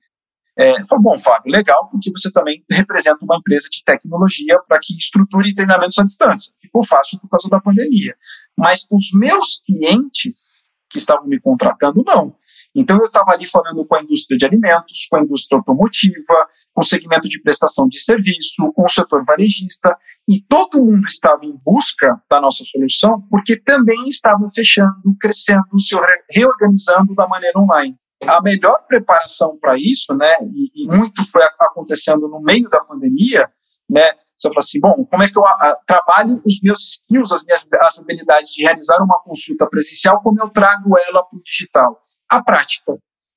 É, 0.60 0.74
bom, 1.00 1.16
Fábio, 1.16 1.52
legal, 1.52 1.88
porque 1.88 2.10
você 2.10 2.32
também 2.32 2.64
representa 2.68 3.18
uma 3.22 3.36
empresa 3.36 3.68
de 3.70 3.80
tecnologia 3.84 4.58
para 4.66 4.80
que 4.82 4.96
estruture 4.96 5.54
treinamentos 5.54 5.96
à 5.98 6.04
distância. 6.04 6.52
Ficou 6.60 6.84
fácil 6.84 7.20
por 7.20 7.28
causa 7.28 7.48
da 7.48 7.60
pandemia. 7.60 8.16
Mas 8.56 8.88
os 8.90 9.10
meus 9.14 9.62
clientes 9.64 10.66
que 10.90 10.98
estavam 10.98 11.28
me 11.28 11.38
contratando, 11.40 12.02
não. 12.04 12.34
Então, 12.74 12.96
eu 12.96 13.04
estava 13.04 13.32
ali 13.32 13.46
falando 13.46 13.84
com 13.86 13.94
a 13.94 14.02
indústria 14.02 14.36
de 14.36 14.46
alimentos, 14.46 15.06
com 15.08 15.16
a 15.16 15.22
indústria 15.22 15.58
automotiva, 15.58 16.34
com 16.72 16.80
o 16.80 16.84
segmento 16.84 17.28
de 17.28 17.40
prestação 17.40 17.86
de 17.86 18.00
serviço, 18.00 18.72
com 18.74 18.84
o 18.84 18.88
setor 18.88 19.22
varejista, 19.26 19.96
e 20.26 20.42
todo 20.42 20.84
mundo 20.84 21.06
estava 21.06 21.44
em 21.44 21.56
busca 21.64 22.20
da 22.28 22.40
nossa 22.40 22.64
solução, 22.64 23.20
porque 23.30 23.56
também 23.56 24.08
estava 24.08 24.44
fechando, 24.52 25.14
crescendo, 25.20 25.78
se 25.78 25.94
reorganizando 26.30 27.14
da 27.14 27.28
maneira 27.28 27.58
online. 27.58 27.96
A 28.26 28.42
melhor 28.42 28.84
preparação 28.86 29.56
para 29.60 29.76
isso, 29.78 30.14
né, 30.14 30.34
e, 30.52 30.84
e, 30.84 30.86
muito 30.86 31.22
foi 31.30 31.42
acontecendo 31.60 32.28
no 32.28 32.40
meio 32.40 32.68
da 32.68 32.80
pandemia, 32.80 33.48
né, 33.88 34.04
você 34.36 34.48
fala 34.48 34.58
assim, 34.58 34.80
bom, 34.80 35.04
como 35.04 35.22
é 35.22 35.28
que 35.28 35.38
eu 35.38 35.44
a, 35.44 35.76
trabalho 35.86 36.40
os 36.44 36.60
meus 36.62 36.82
skills, 36.92 37.32
as 37.32 37.44
minhas 37.44 37.66
as 37.80 37.98
habilidades 38.00 38.52
de 38.52 38.62
realizar 38.62 39.02
uma 39.02 39.20
consulta 39.22 39.66
presencial, 39.68 40.20
como 40.22 40.40
eu 40.42 40.48
trago 40.50 40.96
ela 41.08 41.24
para 41.24 41.38
o 41.38 41.42
digital? 41.42 42.00
A 42.28 42.42
prática. 42.42 42.92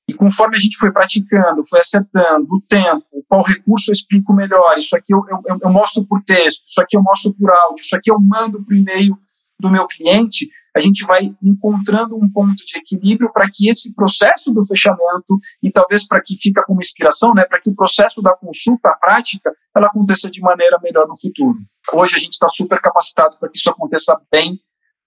E 0.08 0.14
conforme 0.14 0.58
a 0.58 0.60
gente 0.60 0.78
foi 0.78 0.92
praticando, 0.92 1.66
foi 1.68 1.80
acertando 1.80 2.48
o 2.52 2.62
tempo, 2.68 3.06
qual 3.28 3.44
recurso 3.44 3.92
eu 3.92 3.94
explico 3.94 4.34
melhor, 4.34 4.78
isso 4.78 4.96
aqui 4.96 5.14
eu, 5.14 5.24
eu, 5.48 5.58
eu 5.62 5.70
mostro 5.70 6.06
por 6.06 6.22
texto, 6.24 6.68
isso 6.68 6.82
aqui 6.82 6.98
eu 6.98 7.02
mostro 7.02 7.34
por 7.34 7.50
áudio, 7.50 7.82
isso 7.82 7.96
aqui 7.96 8.12
eu 8.12 8.20
mando 8.20 8.64
por 8.64 8.74
e-mail 8.74 9.18
do 9.60 9.70
meu 9.70 9.88
cliente, 9.88 10.50
a 10.76 10.80
gente 10.80 11.06
vai 11.06 11.26
encontrando 11.44 12.16
um 12.16 12.30
ponto 12.30 12.56
de 12.66 12.78
equilíbrio 12.78 13.32
para 13.32 13.50
que 13.50 13.70
esse 13.70 13.94
processo 13.94 14.54
do 14.54 14.66
fechamento 14.66 15.38
e 15.62 15.72
talvez 15.72 16.08
para 16.08 16.22
que 16.22 16.36
fica 16.38 16.64
como 16.64 16.82
inspiração, 16.82 17.34
né, 17.34 17.44
para 17.44 17.60
que 17.60 17.70
o 17.70 17.76
processo 17.76 18.22
da 18.22 18.34
consulta 18.36 18.90
a 18.90 18.96
prática 18.96 19.52
ela 19.76 19.88
aconteça 19.88 20.30
de 20.30 20.42
maneira 20.42 20.80
melhor 20.84 21.08
no 21.08 21.20
futuro. 21.20 21.58
Hoje 21.94 22.16
a 22.16 22.20
gente 22.20 22.34
está 22.34 22.48
super 22.48 22.80
capacitado 22.82 23.38
para 23.40 23.50
que 23.50 23.58
isso 23.58 23.70
aconteça 23.70 24.18
bem 24.32 24.60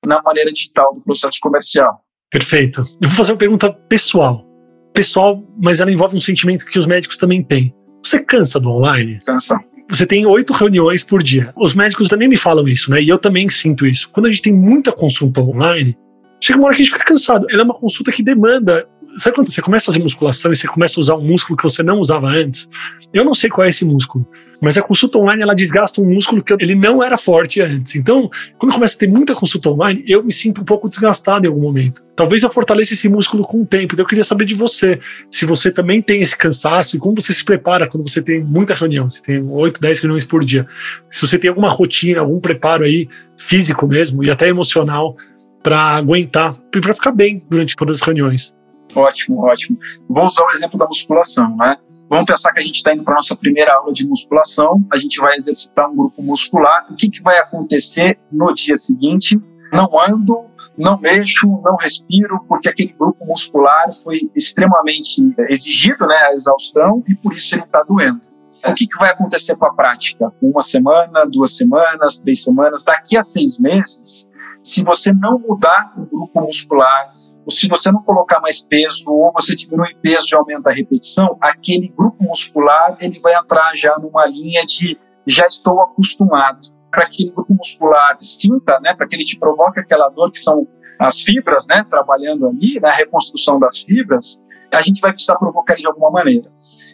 na 0.05 0.22
maneira 0.22 0.53
digital 0.53 0.94
do 0.94 1.00
processo 1.00 1.38
comercial. 1.40 2.00
Perfeito. 2.31 2.83
Eu 3.00 3.09
vou 3.09 3.16
fazer 3.16 3.33
uma 3.33 3.38
pergunta 3.38 3.72
pessoal. 3.72 4.44
Pessoal, 4.92 5.42
mas 5.62 5.81
ela 5.81 5.90
envolve 5.90 6.16
um 6.16 6.20
sentimento 6.20 6.66
que 6.66 6.79
os 6.79 6.87
médicos 6.87 7.16
também 7.16 7.42
têm. 7.42 7.74
Você 8.03 8.22
cansa 8.22 8.61
do 8.61 8.70
online? 8.70 9.18
Cansa 9.24 9.59
você 9.94 10.07
tem 10.07 10.26
oito 10.26 10.52
reuniões 10.52 11.04
por 11.04 11.22
dia. 11.22 11.52
Os 11.57 11.74
médicos 11.74 12.09
também 12.09 12.28
me 12.28 12.37
falam 12.37 12.66
isso, 12.66 12.90
né? 12.90 13.02
E 13.02 13.09
eu 13.09 13.18
também 13.18 13.48
sinto 13.48 13.87
isso. 13.87 14.11
Quando 14.11 14.26
a 14.26 14.28
gente 14.28 14.42
tem 14.42 14.52
muita 14.52 14.90
consulta 14.90 15.40
online, 15.40 15.96
chega 16.40 16.59
uma 16.59 16.66
hora 16.66 16.76
que 16.76 16.83
a 16.83 16.85
gente 16.85 16.92
fica 16.92 17.04
cansado. 17.04 17.46
Ela 17.50 17.62
é 17.62 17.64
uma 17.64 17.74
consulta 17.74 18.11
que 18.11 18.22
demanda 18.22 18.87
Sabe 19.19 19.37
quando 19.37 19.53
você 19.53 19.62
começa 19.62 19.85
a 19.85 19.87
fazer 19.87 20.03
musculação 20.03 20.53
e 20.53 20.57
você 20.57 20.67
começa 20.67 20.99
a 20.99 21.01
usar 21.01 21.14
um 21.14 21.25
músculo 21.25 21.57
que 21.57 21.62
você 21.62 21.83
não 21.83 21.99
usava 22.01 22.29
antes? 22.29 22.69
Eu 23.12 23.25
não 23.25 23.35
sei 23.35 23.49
qual 23.49 23.64
é 23.67 23.71
esse 23.71 23.85
músculo, 23.85 24.27
mas 24.61 24.77
a 24.77 24.83
consulta 24.83 25.19
online 25.19 25.43
ela 25.43 25.55
desgasta 25.55 26.01
um 26.01 26.05
músculo 26.05 26.43
que 26.43 26.53
ele 26.55 26.75
não 26.75 27.03
era 27.03 27.17
forte 27.17 27.61
antes. 27.61 27.95
Então, 27.95 28.29
quando 28.59 28.73
começa 28.73 28.97
a 28.97 28.99
ter 28.99 29.07
muita 29.07 29.35
consulta 29.35 29.71
online, 29.71 30.03
eu 30.07 30.23
me 30.25 30.33
sinto 30.33 30.61
um 30.61 30.64
pouco 30.64 30.88
desgastado 30.88 31.47
em 31.47 31.49
algum 31.49 31.61
momento. 31.61 32.05
Talvez 32.17 32.43
eu 32.43 32.51
fortaleça 32.51 32.95
esse 32.95 33.09
músculo 33.09 33.45
com 33.45 33.62
o 33.62 33.67
tempo. 33.67 33.95
Então, 33.95 34.05
eu 34.05 34.09
queria 34.09 34.25
saber 34.25 34.45
de 34.47 34.55
você, 34.55 34.99
se 35.31 35.47
você 35.47 35.71
também 35.71 36.03
tem 36.03 36.23
esse 36.23 36.37
cansaço 36.37 36.97
e 36.97 36.99
como 36.99 37.21
você 37.21 37.33
se 37.33 37.45
prepara 37.45 37.88
quando 37.88 38.09
você 38.09 38.21
tem 38.21 38.43
muita 38.43 38.75
reunião, 38.75 39.09
você 39.09 39.23
tem 39.23 39.43
8, 39.43 39.81
10 39.81 40.01
reuniões 40.01 40.25
por 40.25 40.45
dia. 40.45 40.67
Se 41.09 41.21
você 41.27 41.38
tem 41.38 41.49
alguma 41.49 41.69
rotina, 41.69 42.21
algum 42.21 42.40
preparo 42.40 42.85
aí 42.85 43.09
físico 43.37 43.87
mesmo 43.87 44.25
e 44.25 44.31
até 44.31 44.49
emocional 44.49 45.17
para 45.62 45.79
aguentar, 45.97 46.55
para 46.71 46.95
ficar 46.95 47.12
bem 47.12 47.45
durante 47.49 47.77
todas 47.77 47.97
as 47.97 48.03
reuniões. 48.03 48.55
Ótimo, 48.94 49.44
ótimo. 49.44 49.79
Vou 50.09 50.27
usar 50.27 50.44
o 50.44 50.53
exemplo 50.53 50.79
da 50.79 50.87
musculação, 50.87 51.57
né? 51.57 51.77
Vamos 52.09 52.27
pensar 52.27 52.53
que 52.53 52.61
a 52.61 52.62
gente 52.62 52.77
está 52.77 52.94
indo 52.94 53.03
para 53.03 53.14
nossa 53.14 53.35
primeira 53.35 53.75
aula 53.75 53.92
de 53.92 54.07
musculação, 54.07 54.85
a 54.92 54.97
gente 54.97 55.18
vai 55.18 55.35
exercitar 55.35 55.90
um 55.90 55.97
grupo 55.97 56.23
muscular. 56.23 56.87
O 56.90 56.94
que, 56.94 57.09
que 57.09 57.23
vai 57.23 57.38
acontecer 57.38 58.18
no 58.31 58.53
dia 58.53 58.77
seguinte? 58.77 59.40
Não 59.73 59.88
ando, 59.99 60.47
não 60.77 60.99
mexo, 60.99 61.47
não 61.64 61.77
respiro, 61.77 62.44
porque 62.49 62.68
aquele 62.68 62.92
grupo 62.92 63.25
muscular 63.25 63.92
foi 63.92 64.29
extremamente 64.37 65.23
exigido, 65.49 66.07
né, 66.07 66.16
a 66.29 66.33
exaustão, 66.33 67.03
e 67.09 67.14
por 67.14 67.33
isso 67.33 67.55
ele 67.55 67.62
está 67.62 67.83
doendo. 67.83 68.20
O 68.66 68.75
que, 68.75 68.87
que 68.87 68.99
vai 68.99 69.11
acontecer 69.11 69.57
com 69.57 69.66
a 69.66 69.75
prática? 69.75 70.33
Uma 70.40 70.62
semana, 70.62 71.25
duas 71.27 71.57
semanas, 71.57 72.20
três 72.20 72.42
semanas, 72.42 72.83
daqui 72.83 73.16
a 73.16 73.23
seis 73.23 73.59
meses, 73.59 74.29
se 74.62 74.83
você 74.83 75.12
não 75.12 75.38
mudar 75.38 75.92
o 75.97 76.07
grupo 76.07 76.40
muscular, 76.40 77.12
se 77.50 77.68
você 77.68 77.90
não 77.92 78.02
colocar 78.02 78.40
mais 78.40 78.64
peso 78.64 79.11
ou 79.11 79.33
você 79.33 79.54
diminui 79.54 79.94
peso 80.02 80.28
e 80.33 80.37
aumenta 80.37 80.70
a 80.70 80.72
repetição, 80.72 81.37
aquele 81.40 81.88
grupo 81.88 82.24
muscular 82.24 82.96
ele 83.00 83.18
vai 83.20 83.35
entrar 83.35 83.74
já 83.76 83.98
numa 83.98 84.26
linha 84.26 84.64
de 84.64 84.98
já 85.26 85.46
estou 85.46 85.80
acostumado. 85.80 86.74
Para 86.90 87.07
que 87.07 87.22
aquele 87.22 87.30
grupo 87.30 87.54
muscular 87.54 88.16
sinta, 88.20 88.78
né, 88.80 88.94
para 88.94 89.07
que 89.07 89.16
ele 89.16 89.24
te 89.24 89.38
provoque 89.38 89.80
aquela 89.80 90.09
dor 90.09 90.30
que 90.30 90.38
são 90.38 90.66
as 90.98 91.20
fibras, 91.20 91.66
né, 91.66 91.85
trabalhando 91.90 92.46
ali 92.46 92.78
na 92.80 92.90
reconstrução 92.90 93.59
das 93.59 93.80
fibras, 93.80 94.40
a 94.72 94.80
gente 94.80 95.00
vai 95.00 95.12
precisar 95.12 95.37
provocar 95.37 95.74
ele 95.74 95.83
de 95.83 95.88
alguma 95.88 96.11
maneira. 96.11 96.50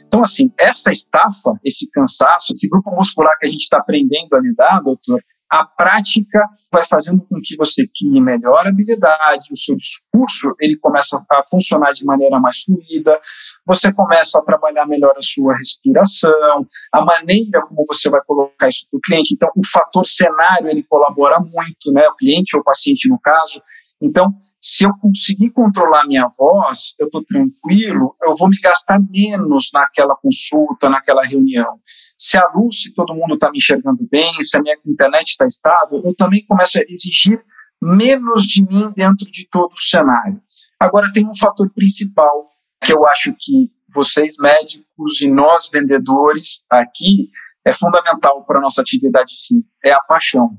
Então, 0.06 0.22
assim, 0.22 0.52
essa 0.58 0.90
estafa, 0.90 1.52
esse 1.64 1.88
cansaço, 1.90 2.52
esse 2.52 2.68
grupo 2.68 2.90
muscular 2.94 3.32
que 3.38 3.46
a 3.46 3.48
gente 3.48 3.62
está 3.62 3.78
aprendendo 3.78 4.34
a 4.34 4.40
lidar, 4.40 4.80
doutor, 4.80 5.22
a 5.50 5.64
prática 5.64 6.38
vai 6.72 6.84
fazendo 6.84 7.26
com 7.28 7.40
que 7.42 7.56
você 7.56 7.84
crie 7.86 8.20
melhor 8.20 8.66
habilidade, 8.68 9.52
o 9.52 9.56
seu 9.56 9.76
discurso 9.76 10.54
ele 10.60 10.76
começa 10.76 11.24
a 11.28 11.42
funcionar 11.50 11.92
de 11.92 12.04
maneira 12.04 12.38
mais 12.38 12.62
fluida, 12.62 13.18
você 13.66 13.92
começa 13.92 14.38
a 14.38 14.42
trabalhar 14.42 14.86
melhor 14.86 15.14
a 15.16 15.22
sua 15.22 15.56
respiração, 15.56 16.66
a 16.92 17.04
maneira 17.04 17.62
como 17.66 17.84
você 17.86 18.08
vai 18.08 18.20
colocar 18.24 18.68
isso 18.68 18.86
para 18.88 18.98
o 18.98 19.00
cliente. 19.00 19.34
Então, 19.34 19.50
o 19.56 19.66
fator 19.66 20.06
cenário 20.06 20.68
ele 20.68 20.84
colabora 20.84 21.38
muito, 21.40 21.92
né? 21.92 22.06
O 22.08 22.14
cliente 22.14 22.54
ou 22.54 22.62
o 22.62 22.64
paciente 22.64 23.08
no 23.08 23.18
caso. 23.18 23.60
Então, 24.00 24.32
se 24.60 24.84
eu 24.84 24.92
conseguir 25.00 25.50
controlar 25.50 26.06
minha 26.06 26.28
voz, 26.38 26.94
eu 26.98 27.06
estou 27.06 27.24
tranquilo, 27.24 28.14
eu 28.22 28.36
vou 28.36 28.48
me 28.48 28.58
gastar 28.60 29.00
menos 29.10 29.70
naquela 29.72 30.14
consulta, 30.14 30.88
naquela 30.88 31.22
reunião 31.22 31.78
se 32.20 32.37
a 32.37 32.46
luz, 32.54 32.83
se 32.83 32.92
todo 32.92 33.14
mundo 33.14 33.33
está 33.33 33.50
me 33.50 33.56
enxergando 33.56 34.06
bem, 34.11 34.30
se 34.42 34.54
a 34.54 34.61
minha 34.61 34.76
internet 34.87 35.28
está 35.28 35.46
estável, 35.46 36.02
eu 36.04 36.14
também 36.14 36.44
começo 36.44 36.78
a 36.78 36.83
exigir 36.87 37.42
menos 37.80 38.42
de 38.42 38.62
mim 38.62 38.92
dentro 38.94 39.24
de 39.30 39.48
todo 39.48 39.72
o 39.72 39.80
cenário. 39.80 40.38
Agora, 40.78 41.11
tem 41.14 41.26
um 41.26 41.35
fator 41.35 41.70
principal 41.70 42.50
que 42.78 42.92
eu 42.92 43.06
acho 43.06 43.35
que 43.38 43.70
vocês 43.88 44.37
médicos 44.38 45.22
e 45.22 45.30
nós 45.30 45.70
vendedores 45.72 46.62
aqui 46.68 47.30
é 47.64 47.72
fundamental 47.72 48.44
para 48.44 48.59
a 48.59 48.62
nossa 48.62 48.83
atividade 48.83 49.33
sim, 49.35 49.64
é 49.83 49.90
a 49.90 50.00
paixão. 50.00 50.59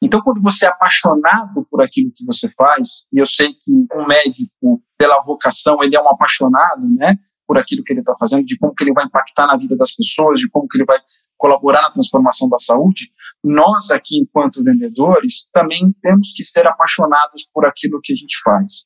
Então, 0.00 0.22
quando 0.22 0.40
você 0.40 0.64
é 0.64 0.70
apaixonado 0.70 1.66
por 1.68 1.82
aquilo 1.82 2.12
que 2.14 2.24
você 2.24 2.50
faz, 2.56 3.06
e 3.12 3.18
eu 3.20 3.26
sei 3.26 3.52
que 3.52 3.70
um 3.94 4.06
médico, 4.06 4.82
pela 4.96 5.22
vocação, 5.22 5.82
ele 5.82 5.96
é 5.96 6.00
um 6.00 6.08
apaixonado, 6.08 6.88
né? 6.96 7.14
Por 7.46 7.58
aquilo 7.58 7.82
que 7.84 7.92
ele 7.92 8.00
está 8.00 8.14
fazendo, 8.18 8.44
de 8.44 8.56
como 8.56 8.74
que 8.74 8.84
ele 8.84 8.92
vai 8.92 9.04
impactar 9.04 9.46
na 9.46 9.56
vida 9.56 9.76
das 9.76 9.94
pessoas, 9.94 10.40
de 10.40 10.48
como 10.48 10.66
que 10.66 10.78
ele 10.78 10.84
vai 10.84 10.98
colaborar 11.36 11.82
na 11.82 11.90
transformação 11.90 12.48
da 12.48 12.58
saúde, 12.58 13.10
nós 13.42 13.90
aqui, 13.90 14.18
enquanto 14.18 14.64
vendedores, 14.64 15.46
também 15.52 15.94
temos 16.00 16.32
que 16.34 16.42
ser 16.42 16.66
apaixonados 16.66 17.48
por 17.52 17.66
aquilo 17.66 18.00
que 18.02 18.12
a 18.12 18.16
gente 18.16 18.36
faz. 18.42 18.84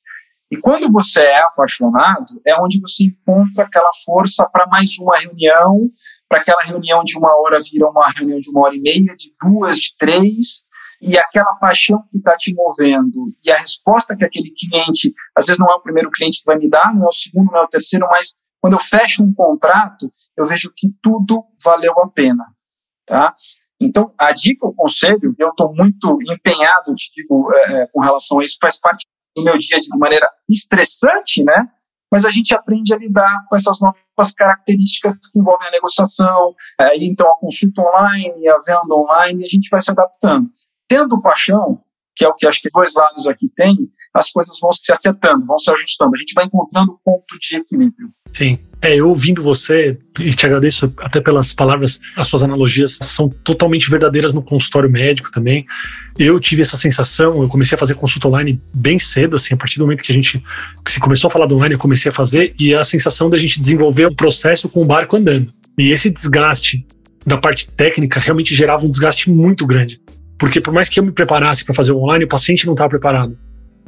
E 0.51 0.57
quando 0.57 0.91
você 0.91 1.21
é 1.21 1.43
apaixonado, 1.43 2.41
é 2.47 2.57
onde 2.61 2.81
você 2.81 3.05
encontra 3.05 3.65
aquela 3.65 3.91
força 4.05 4.49
para 4.51 4.67
mais 4.67 4.99
uma 4.99 5.19
reunião, 5.19 5.91
para 6.29 6.41
aquela 6.41 6.63
reunião 6.65 7.05
de 7.05 7.19
uma 7.19 7.31
hora 7.39 7.61
vira 7.61 7.89
uma 7.89 8.09
reunião 8.09 8.41
de 8.41 8.51
uma 8.51 8.63
hora 8.63 8.75
e 8.75 8.81
meia, 8.81 9.15
de 9.15 9.33
duas, 9.41 9.77
de 9.77 9.95
três, 9.99 10.67
e 11.01 11.17
aquela 11.17 11.55
paixão 11.55 12.03
que 12.11 12.19
está 12.19 12.37
te 12.37 12.53
movendo 12.55 13.27
e 13.45 13.51
a 13.51 13.57
resposta 13.57 14.17
que 14.17 14.25
aquele 14.25 14.51
cliente, 14.51 15.15
às 15.37 15.47
vezes 15.47 15.59
não 15.59 15.71
é 15.71 15.75
o 15.75 15.81
primeiro 15.81 16.11
cliente 16.11 16.41
que 16.41 16.47
vai 16.47 16.59
me 16.59 16.69
dar, 16.69 16.95
não 16.95 17.05
é 17.05 17.09
o 17.09 17.13
segundo, 17.13 17.53
não 17.53 17.61
é 17.61 17.65
o 17.65 17.69
terceiro, 17.69 18.07
mas 18.11 18.39
quando 18.61 18.75
eu 18.75 18.81
fecho 18.81 19.23
um 19.23 19.33
contrato, 19.33 20.11
eu 20.37 20.45
vejo 20.45 20.73
que 20.77 20.89
tudo 21.03 21.45
valeu 21.63 21.93
a 22.01 22.09
pena, 22.09 22.45
tá? 23.07 23.35
Então, 23.81 24.13
a 24.19 24.33
dica, 24.33 24.67
o 24.67 24.75
conselho, 24.75 25.35
eu 25.39 25.51
estou 25.51 25.73
muito 25.73 26.19
empenhado, 26.23 26.95
te 26.95 27.11
digo, 27.15 27.53
é, 27.55 27.73
é, 27.83 27.87
com 27.87 28.01
relação 28.01 28.41
a 28.41 28.45
isso, 28.45 28.59
faz 28.61 28.79
parte 28.79 29.07
do 29.37 29.45
meu 29.45 29.57
dia 29.57 29.79
de 29.79 29.89
maneira 29.97 30.29
estressante, 30.51 31.45
né? 31.45 31.69
Mas 32.11 32.25
a 32.25 32.31
gente 32.31 32.55
aprende 32.55 32.93
a 32.93 32.97
lidar 32.97 33.45
com 33.49 33.55
essas 33.55 33.79
novas 33.81 34.35
características 34.35 35.19
que 35.31 35.39
envolvem 35.39 35.69
a 35.69 35.71
negociação, 35.71 36.55
é, 36.81 36.97
então 36.97 37.31
a 37.31 37.39
consulta 37.39 37.83
online, 37.83 38.49
a 38.49 38.59
venda 38.59 38.95
online, 38.95 39.45
a 39.45 39.49
gente 39.49 39.69
vai 39.69 39.81
se 39.81 39.91
adaptando. 39.91 40.51
Tendo 40.89 41.21
paixão, 41.21 41.81
que 42.19 42.25
é 42.25 42.29
o 42.29 42.35
que 42.35 42.49
acho 42.49 42.61
que 42.61 42.69
dois 42.75 42.93
lados 42.95 43.29
aqui 43.29 43.49
têm, 43.55 43.77
as 44.13 44.29
coisas 44.33 44.59
vão 44.61 44.73
se 44.73 44.93
acertando, 44.93 45.47
vão 45.47 45.59
se 45.59 45.73
ajustando. 45.73 46.17
A 46.17 46.19
gente 46.19 46.35
vai 46.35 46.47
encontrando 46.47 46.91
o 46.91 46.99
ponto 47.05 47.39
de 47.41 47.57
equilíbrio. 47.57 48.09
Sim. 48.35 48.59
É, 48.83 48.97
eu 48.97 49.09
ouvindo 49.09 49.43
você, 49.43 49.97
e 50.19 50.33
te 50.33 50.47
agradeço 50.47 50.93
até 50.99 51.21
pelas 51.21 51.53
palavras, 51.53 52.01
as 52.17 52.27
suas 52.27 52.43
analogias 52.43 52.99
são 53.03 53.29
totalmente 53.29 53.89
verdadeiras 53.89 54.35
no 54.35 54.43
consultório 54.43 54.91
médico 54.91 55.31
também. 55.31 55.65
Eu 56.19 56.39
tive 56.41 56.63
essa 56.63 56.77
sensação, 56.77 57.41
eu 57.41 57.49
comecei 57.49 57.77
a 57.77 57.79
fazer 57.79 57.95
consulta 57.95 58.29
online 58.29 58.61
bem 58.75 58.99
cedo, 58.99 59.37
assim, 59.37 59.55
a 59.55 59.57
partir 59.57 59.79
do 59.79 59.85
momento 59.85 60.03
que 60.03 60.13
a 60.13 60.15
gente 60.15 60.43
que 60.85 60.93
se 60.93 61.01
começou 61.01 61.29
a 61.29 61.31
falar 61.31 61.47
do 61.47 61.57
online, 61.57 61.75
eu 61.75 61.79
comecei 61.79 62.11
a 62.11 62.15
fazer, 62.15 62.55
e 62.59 62.75
a 62.75 62.85
sensação 62.85 63.31
da 63.31 63.39
gente 63.39 63.61
desenvolver 63.61 64.07
um 64.07 64.15
processo 64.15 64.69
com 64.69 64.83
o 64.83 64.85
barco 64.85 65.17
andando. 65.17 65.53
E 65.77 65.91
esse 65.91 66.11
desgaste 66.11 66.85
da 67.27 67.37
parte 67.37 67.71
técnica 67.71 68.19
realmente 68.19 68.55
gerava 68.55 68.87
um 68.87 68.91
desgaste 68.91 69.31
muito 69.31 69.67
grande. 69.67 70.01
Porque 70.39 70.61
por 70.61 70.73
mais 70.73 70.89
que 70.89 71.01
eu 71.01 71.05
me 71.05 71.13
preparasse 71.13 71.65
para 71.65 71.75
fazer 71.75 71.93
online, 71.93 72.25
o 72.25 72.29
paciente 72.29 72.65
não 72.67 72.75
estava 72.75 72.91
preparado. 72.91 73.37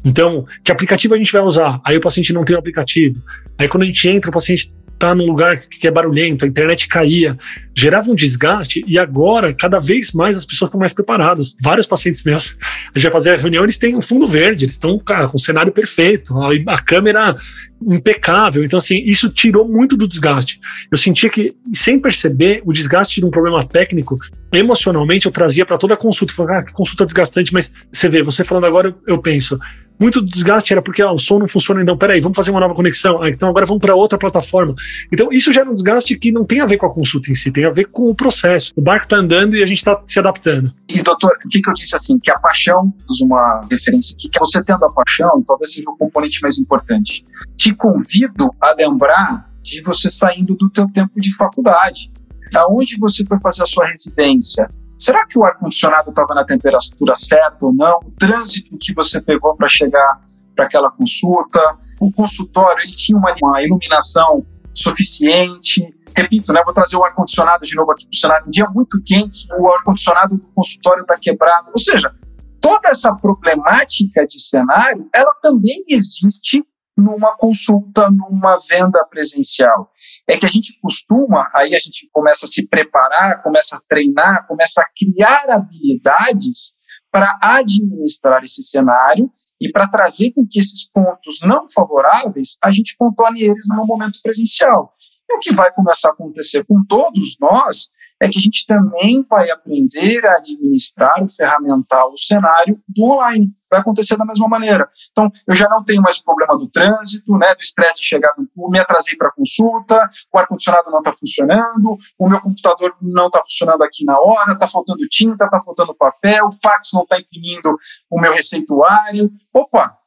Então, 0.04 0.46
que 0.64 0.72
aplicativo 0.72 1.14
a 1.14 1.16
gente 1.16 1.32
vai 1.32 1.42
usar? 1.42 1.80
Aí 1.84 1.96
o 1.96 2.00
paciente 2.00 2.32
não 2.32 2.42
tem 2.42 2.56
o 2.56 2.58
aplicativo. 2.58 3.22
Aí 3.58 3.68
quando 3.68 3.82
a 3.82 3.86
gente 3.86 4.08
entra, 4.08 4.30
o 4.30 4.32
paciente 4.32 4.72
está 5.00 5.14
num 5.14 5.24
lugar 5.24 5.56
que 5.56 5.88
é 5.88 5.90
barulhento, 5.90 6.44
a 6.44 6.48
internet 6.48 6.86
caía, 6.86 7.36
gerava 7.74 8.10
um 8.10 8.14
desgaste 8.14 8.84
e 8.86 8.98
agora, 8.98 9.54
cada 9.54 9.80
vez 9.80 10.12
mais, 10.12 10.36
as 10.36 10.44
pessoas 10.44 10.68
estão 10.68 10.78
mais 10.78 10.92
preparadas. 10.92 11.56
Vários 11.62 11.86
pacientes 11.86 12.22
meus, 12.22 12.56
a 12.94 12.98
gente 12.98 13.04
vai 13.04 13.12
fazer 13.12 13.30
a 13.30 13.36
reunião, 13.36 13.64
eles 13.64 13.78
têm 13.78 13.96
um 13.96 14.02
fundo 14.02 14.28
verde, 14.28 14.66
eles 14.66 14.74
estão, 14.74 14.98
cara, 14.98 15.28
com 15.28 15.36
um 15.36 15.40
cenário 15.40 15.72
perfeito, 15.72 16.34
a, 16.38 16.74
a 16.74 16.82
câmera 16.82 17.34
impecável. 17.82 18.62
Então, 18.62 18.78
assim, 18.78 19.02
isso 19.06 19.30
tirou 19.30 19.66
muito 19.66 19.96
do 19.96 20.06
desgaste. 20.06 20.60
Eu 20.92 20.98
sentia 20.98 21.30
que, 21.30 21.54
sem 21.72 21.98
perceber, 21.98 22.62
o 22.66 22.72
desgaste 22.72 23.20
de 23.20 23.26
um 23.26 23.30
problema 23.30 23.64
técnico, 23.64 24.18
emocionalmente, 24.52 25.24
eu 25.24 25.32
trazia 25.32 25.64
para 25.64 25.78
toda 25.78 25.94
a 25.94 25.96
consulta. 25.96 26.34
Falei, 26.34 26.56
ah, 26.56 26.62
que 26.62 26.72
consulta 26.72 27.06
desgastante, 27.06 27.54
mas 27.54 27.72
você 27.90 28.08
vê, 28.08 28.22
você 28.22 28.44
falando 28.44 28.66
agora, 28.66 28.94
eu 29.06 29.16
penso, 29.16 29.58
muito 30.00 30.24
desgaste 30.24 30.72
era 30.72 30.80
porque 30.80 31.02
ah, 31.02 31.12
o 31.12 31.18
som 31.18 31.38
não 31.38 31.46
funciona, 31.46 31.82
então 31.82 31.96
peraí, 31.96 32.20
vamos 32.20 32.34
fazer 32.34 32.50
uma 32.50 32.60
nova 32.60 32.74
conexão. 32.74 33.22
Ah, 33.22 33.28
então 33.28 33.48
agora 33.50 33.66
vamos 33.66 33.82
para 33.82 33.94
outra 33.94 34.18
plataforma. 34.18 34.74
Então 35.12 35.28
isso 35.30 35.52
gera 35.52 35.70
um 35.70 35.74
desgaste 35.74 36.16
que 36.18 36.32
não 36.32 36.44
tem 36.44 36.60
a 36.60 36.66
ver 36.66 36.78
com 36.78 36.86
a 36.86 36.92
consulta 36.92 37.30
em 37.30 37.34
si, 37.34 37.52
tem 37.52 37.66
a 37.66 37.70
ver 37.70 37.84
com 37.84 38.10
o 38.10 38.14
processo. 38.14 38.72
O 38.74 38.80
barco 38.80 39.04
está 39.04 39.16
andando 39.16 39.54
e 39.56 39.62
a 39.62 39.66
gente 39.66 39.78
está 39.78 40.00
se 40.06 40.18
adaptando. 40.18 40.72
E 40.88 41.02
doutor, 41.02 41.32
o 41.44 41.48
que, 41.48 41.60
que 41.60 41.68
eu 41.68 41.74
disse 41.74 41.94
assim? 41.94 42.18
Que 42.18 42.30
a 42.30 42.38
paixão, 42.38 42.82
uma 43.20 43.60
referência 43.70 44.14
aqui, 44.16 44.28
que 44.28 44.38
você 44.38 44.64
tendo 44.64 44.84
a 44.84 44.92
paixão 44.92 45.42
talvez 45.46 45.74
seja 45.74 45.90
o 45.90 45.96
componente 45.96 46.40
mais 46.40 46.58
importante. 46.58 47.24
Te 47.56 47.74
convido 47.74 48.50
a 48.60 48.72
lembrar 48.72 49.50
de 49.62 49.82
você 49.82 50.08
saindo 50.08 50.54
do 50.54 50.70
teu 50.70 50.86
tempo 50.86 51.20
de 51.20 51.34
faculdade. 51.36 52.10
Aonde 52.56 52.96
você 52.98 53.24
foi 53.24 53.38
fazer 53.40 53.62
a 53.62 53.66
sua 53.66 53.86
residência? 53.86 54.68
Será 55.00 55.26
que 55.26 55.38
o 55.38 55.44
ar-condicionado 55.46 56.10
estava 56.10 56.34
na 56.34 56.44
temperatura 56.44 57.14
certa 57.14 57.64
ou 57.64 57.74
não? 57.74 58.00
O 58.04 58.10
trânsito 58.18 58.76
que 58.78 58.92
você 58.92 59.18
pegou 59.18 59.56
para 59.56 59.66
chegar 59.66 60.20
para 60.54 60.66
aquela 60.66 60.90
consulta? 60.90 61.58
O 61.98 62.12
consultório, 62.12 62.82
ele 62.82 62.92
tinha 62.92 63.16
uma, 63.16 63.34
uma 63.42 63.62
iluminação 63.62 64.44
suficiente? 64.74 65.88
Repito, 66.14 66.52
né, 66.52 66.60
vou 66.62 66.74
trazer 66.74 66.96
o 66.96 67.02
ar-condicionado 67.02 67.64
de 67.64 67.74
novo 67.74 67.90
aqui 67.92 68.04
para 68.04 68.12
o 68.12 68.16
cenário. 68.16 68.46
Um 68.46 68.50
dia 68.50 68.68
muito 68.68 69.02
quente, 69.02 69.46
o 69.58 69.72
ar-condicionado 69.72 70.36
do 70.36 70.46
consultório 70.54 71.00
está 71.00 71.16
quebrado. 71.18 71.68
Ou 71.72 71.80
seja, 71.80 72.14
toda 72.60 72.90
essa 72.90 73.10
problemática 73.14 74.26
de 74.26 74.38
cenário, 74.38 75.08
ela 75.14 75.32
também 75.40 75.82
existe 75.88 76.62
numa 77.00 77.36
consulta, 77.36 78.08
numa 78.10 78.58
venda 78.68 79.04
presencial 79.06 79.90
é 80.28 80.36
que 80.36 80.46
a 80.46 80.48
gente 80.48 80.78
costuma, 80.80 81.50
aí 81.54 81.74
a 81.74 81.78
gente 81.78 82.08
começa 82.12 82.46
a 82.46 82.48
se 82.48 82.68
preparar, 82.68 83.42
começa 83.42 83.76
a 83.76 83.80
treinar, 83.88 84.46
começa 84.46 84.82
a 84.82 84.86
criar 84.96 85.50
habilidades 85.50 86.74
para 87.10 87.36
administrar 87.42 88.44
esse 88.44 88.62
cenário 88.62 89.28
e 89.60 89.70
para 89.70 89.88
trazer 89.88 90.30
com 90.32 90.46
que 90.48 90.60
esses 90.60 90.88
pontos 90.88 91.40
não 91.42 91.66
favoráveis 91.68 92.56
a 92.62 92.70
gente 92.70 92.96
contorne 92.96 93.42
eles 93.42 93.66
no 93.68 93.84
momento 93.84 94.20
presencial. 94.22 94.94
E 95.28 95.36
o 95.36 95.40
que 95.40 95.52
vai 95.52 95.72
começar 95.72 96.10
a 96.10 96.12
acontecer 96.12 96.64
com 96.64 96.84
todos 96.88 97.36
nós 97.40 97.88
é 98.20 98.28
que 98.28 98.38
a 98.38 98.42
gente 98.42 98.66
também 98.66 99.24
vai 99.28 99.50
aprender 99.50 100.24
a 100.26 100.36
administrar 100.36 101.22
o 101.22 101.28
ferramental, 101.28 102.12
o 102.12 102.18
cenário 102.18 102.78
do 102.86 103.04
online. 103.04 103.50
Vai 103.70 103.80
acontecer 103.80 104.16
da 104.16 104.24
mesma 104.24 104.48
maneira. 104.48 104.88
Então, 105.12 105.30
eu 105.46 105.54
já 105.54 105.68
não 105.68 105.84
tenho 105.84 106.02
mais 106.02 106.18
o 106.18 106.24
problema 106.24 106.58
do 106.58 106.68
trânsito, 106.68 107.38
né, 107.38 107.54
do 107.54 107.62
estresse 107.62 108.00
de 108.00 108.06
chegar 108.06 108.34
no 108.36 108.68
me 108.68 108.78
atrasei 108.78 109.16
para 109.16 109.30
consulta, 109.30 110.08
o 110.32 110.38
ar-condicionado 110.38 110.90
não 110.90 110.98
está 110.98 111.12
funcionando, 111.12 111.96
o 112.18 112.28
meu 112.28 112.40
computador 112.40 112.96
não 113.00 113.26
está 113.26 113.40
funcionando 113.42 113.82
aqui 113.82 114.04
na 114.04 114.18
hora, 114.20 114.52
está 114.52 114.66
faltando 114.66 115.06
tinta, 115.08 115.44
está 115.44 115.60
faltando 115.60 115.94
papel, 115.94 116.46
o 116.46 116.52
fax 116.52 116.90
não 116.92 117.02
está 117.02 117.18
imprimindo 117.18 117.76
o 118.10 118.20
meu 118.20 118.32
receituário. 118.32 119.30
Opa, 119.54 119.99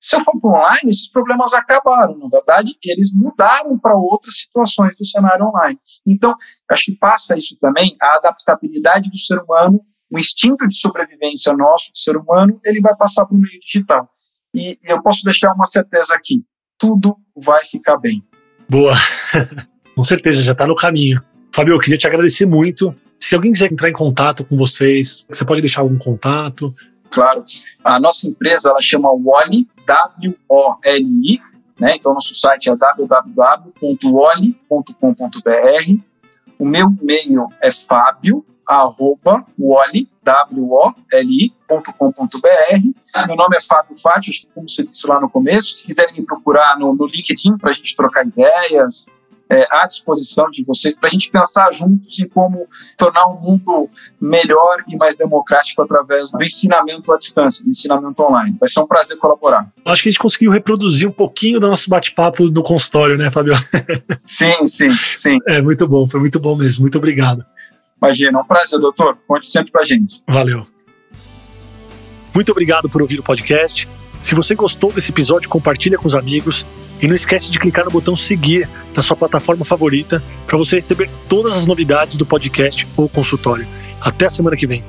se 0.00 0.16
eu 0.16 0.24
for 0.24 0.40
para 0.40 0.50
online, 0.50 0.90
esses 0.90 1.10
problemas 1.10 1.52
acabaram. 1.52 2.16
Na 2.16 2.26
verdade, 2.28 2.72
eles 2.86 3.14
mudaram 3.14 3.78
para 3.78 3.94
outras 3.94 4.38
situações 4.38 4.96
do 4.96 5.04
cenário 5.04 5.46
online. 5.46 5.78
Então, 6.06 6.34
acho 6.70 6.86
que 6.86 6.96
passa 6.96 7.36
isso 7.36 7.56
também, 7.60 7.94
a 8.00 8.16
adaptabilidade 8.16 9.10
do 9.10 9.18
ser 9.18 9.38
humano, 9.38 9.80
o 10.10 10.18
instinto 10.18 10.66
de 10.66 10.76
sobrevivência 10.76 11.52
nosso, 11.52 11.90
do 11.92 11.98
ser 11.98 12.16
humano, 12.16 12.58
ele 12.64 12.80
vai 12.80 12.96
passar 12.96 13.26
para 13.26 13.36
o 13.36 13.40
meio 13.40 13.60
digital. 13.60 14.08
E 14.54 14.76
eu 14.84 15.02
posso 15.02 15.22
deixar 15.22 15.52
uma 15.52 15.66
certeza 15.66 16.14
aqui: 16.14 16.42
tudo 16.78 17.16
vai 17.36 17.64
ficar 17.64 17.98
bem. 17.98 18.24
Boa. 18.68 18.94
com 19.94 20.02
certeza, 20.02 20.42
já 20.42 20.52
está 20.52 20.66
no 20.66 20.74
caminho. 20.74 21.22
Fabio, 21.54 21.74
eu 21.74 21.78
queria 21.78 21.98
te 21.98 22.06
agradecer 22.06 22.46
muito. 22.46 22.94
Se 23.18 23.34
alguém 23.34 23.52
quiser 23.52 23.70
entrar 23.70 23.90
em 23.90 23.92
contato 23.92 24.44
com 24.44 24.56
vocês, 24.56 25.26
você 25.28 25.44
pode 25.44 25.60
deixar 25.60 25.82
algum 25.82 25.98
contato, 25.98 26.72
claro. 27.10 27.44
A 27.84 27.98
nossa 28.00 28.26
empresa 28.28 28.70
ela 28.70 28.80
chama 28.80 29.10
Woli, 29.10 29.68
W-O-L-I, 29.86 31.40
né? 31.78 31.96
Então 31.96 32.14
nosso 32.14 32.34
site 32.34 32.68
é 32.68 32.76
www.woli.com.br. 32.76 33.30
O 36.58 36.64
meu 36.66 36.88
e-mail 37.00 37.48
é 37.60 37.72
fábio 37.72 38.44
arroba 38.70 39.44
woli, 39.58 40.08
W-O-L-I.com.br. 40.22 40.76
Meu 43.26 43.34
nome 43.34 43.56
é 43.56 43.60
Fábio 43.60 43.96
Fátio, 44.00 44.32
como 44.54 44.68
você 44.68 44.84
disse 44.84 45.08
lá 45.08 45.20
no 45.20 45.28
começo. 45.28 45.74
Se 45.74 45.84
quiserem 45.84 46.14
me 46.14 46.24
procurar 46.24 46.78
no, 46.78 46.94
no 46.94 47.06
LinkedIn 47.06 47.58
para 47.58 47.70
a 47.70 47.72
gente 47.72 47.96
trocar 47.96 48.24
ideias, 48.24 49.06
é, 49.50 49.66
à 49.70 49.86
disposição 49.86 50.48
de 50.50 50.64
vocês 50.64 50.96
para 50.96 51.08
a 51.08 51.10
gente 51.10 51.28
pensar 51.28 51.72
juntos 51.72 52.18
em 52.20 52.28
como 52.28 52.68
tornar 52.96 53.26
um 53.26 53.40
mundo 53.40 53.90
melhor 54.20 54.82
e 54.88 54.96
mais 54.96 55.16
democrático 55.16 55.82
através 55.82 56.30
do 56.30 56.42
ensinamento 56.42 57.12
à 57.12 57.18
distância, 57.18 57.64
do 57.64 57.70
ensinamento 57.70 58.22
online. 58.22 58.56
Vai 58.60 58.68
ser 58.68 58.80
um 58.80 58.86
prazer 58.86 59.16
colaborar. 59.18 59.68
Acho 59.84 60.02
que 60.04 60.08
a 60.08 60.12
gente 60.12 60.20
conseguiu 60.20 60.52
reproduzir 60.52 61.08
um 61.08 61.12
pouquinho 61.12 61.58
do 61.58 61.68
nosso 61.68 61.90
bate-papo 61.90 62.44
no 62.44 62.62
consultório, 62.62 63.18
né, 63.18 63.30
Fabio? 63.30 63.54
sim, 64.24 64.66
sim, 64.68 64.90
sim. 65.14 65.38
É 65.48 65.60
muito 65.60 65.88
bom, 65.88 66.06
foi 66.06 66.20
muito 66.20 66.38
bom 66.38 66.54
mesmo. 66.54 66.82
Muito 66.82 66.98
obrigado. 66.98 67.44
Imagina, 68.00 68.38
é 68.38 68.42
um 68.42 68.46
prazer, 68.46 68.78
doutor. 68.78 69.18
Conte 69.26 69.46
sempre 69.46 69.72
para 69.72 69.82
a 69.82 69.84
gente. 69.84 70.22
Valeu. 70.28 70.62
Muito 72.32 72.52
obrigado 72.52 72.88
por 72.88 73.02
ouvir 73.02 73.18
o 73.18 73.22
podcast. 73.22 73.88
Se 74.22 74.34
você 74.34 74.54
gostou 74.54 74.92
desse 74.92 75.10
episódio, 75.10 75.48
compartilha 75.48 75.98
com 75.98 76.06
os 76.06 76.14
amigos 76.14 76.64
e 77.00 77.08
não 77.08 77.14
esquece 77.14 77.50
de 77.50 77.58
clicar 77.58 77.84
no 77.84 77.90
botão 77.90 78.14
seguir 78.14 78.68
na 78.94 79.02
sua 79.02 79.16
plataforma 79.16 79.64
favorita 79.64 80.22
para 80.46 80.58
você 80.58 80.76
receber 80.76 81.10
todas 81.28 81.54
as 81.56 81.66
novidades 81.66 82.16
do 82.16 82.26
podcast 82.26 82.86
ou 82.96 83.08
consultório. 83.08 83.66
Até 84.00 84.26
a 84.26 84.30
semana 84.30 84.56
que 84.56 84.66
vem. 84.66 84.84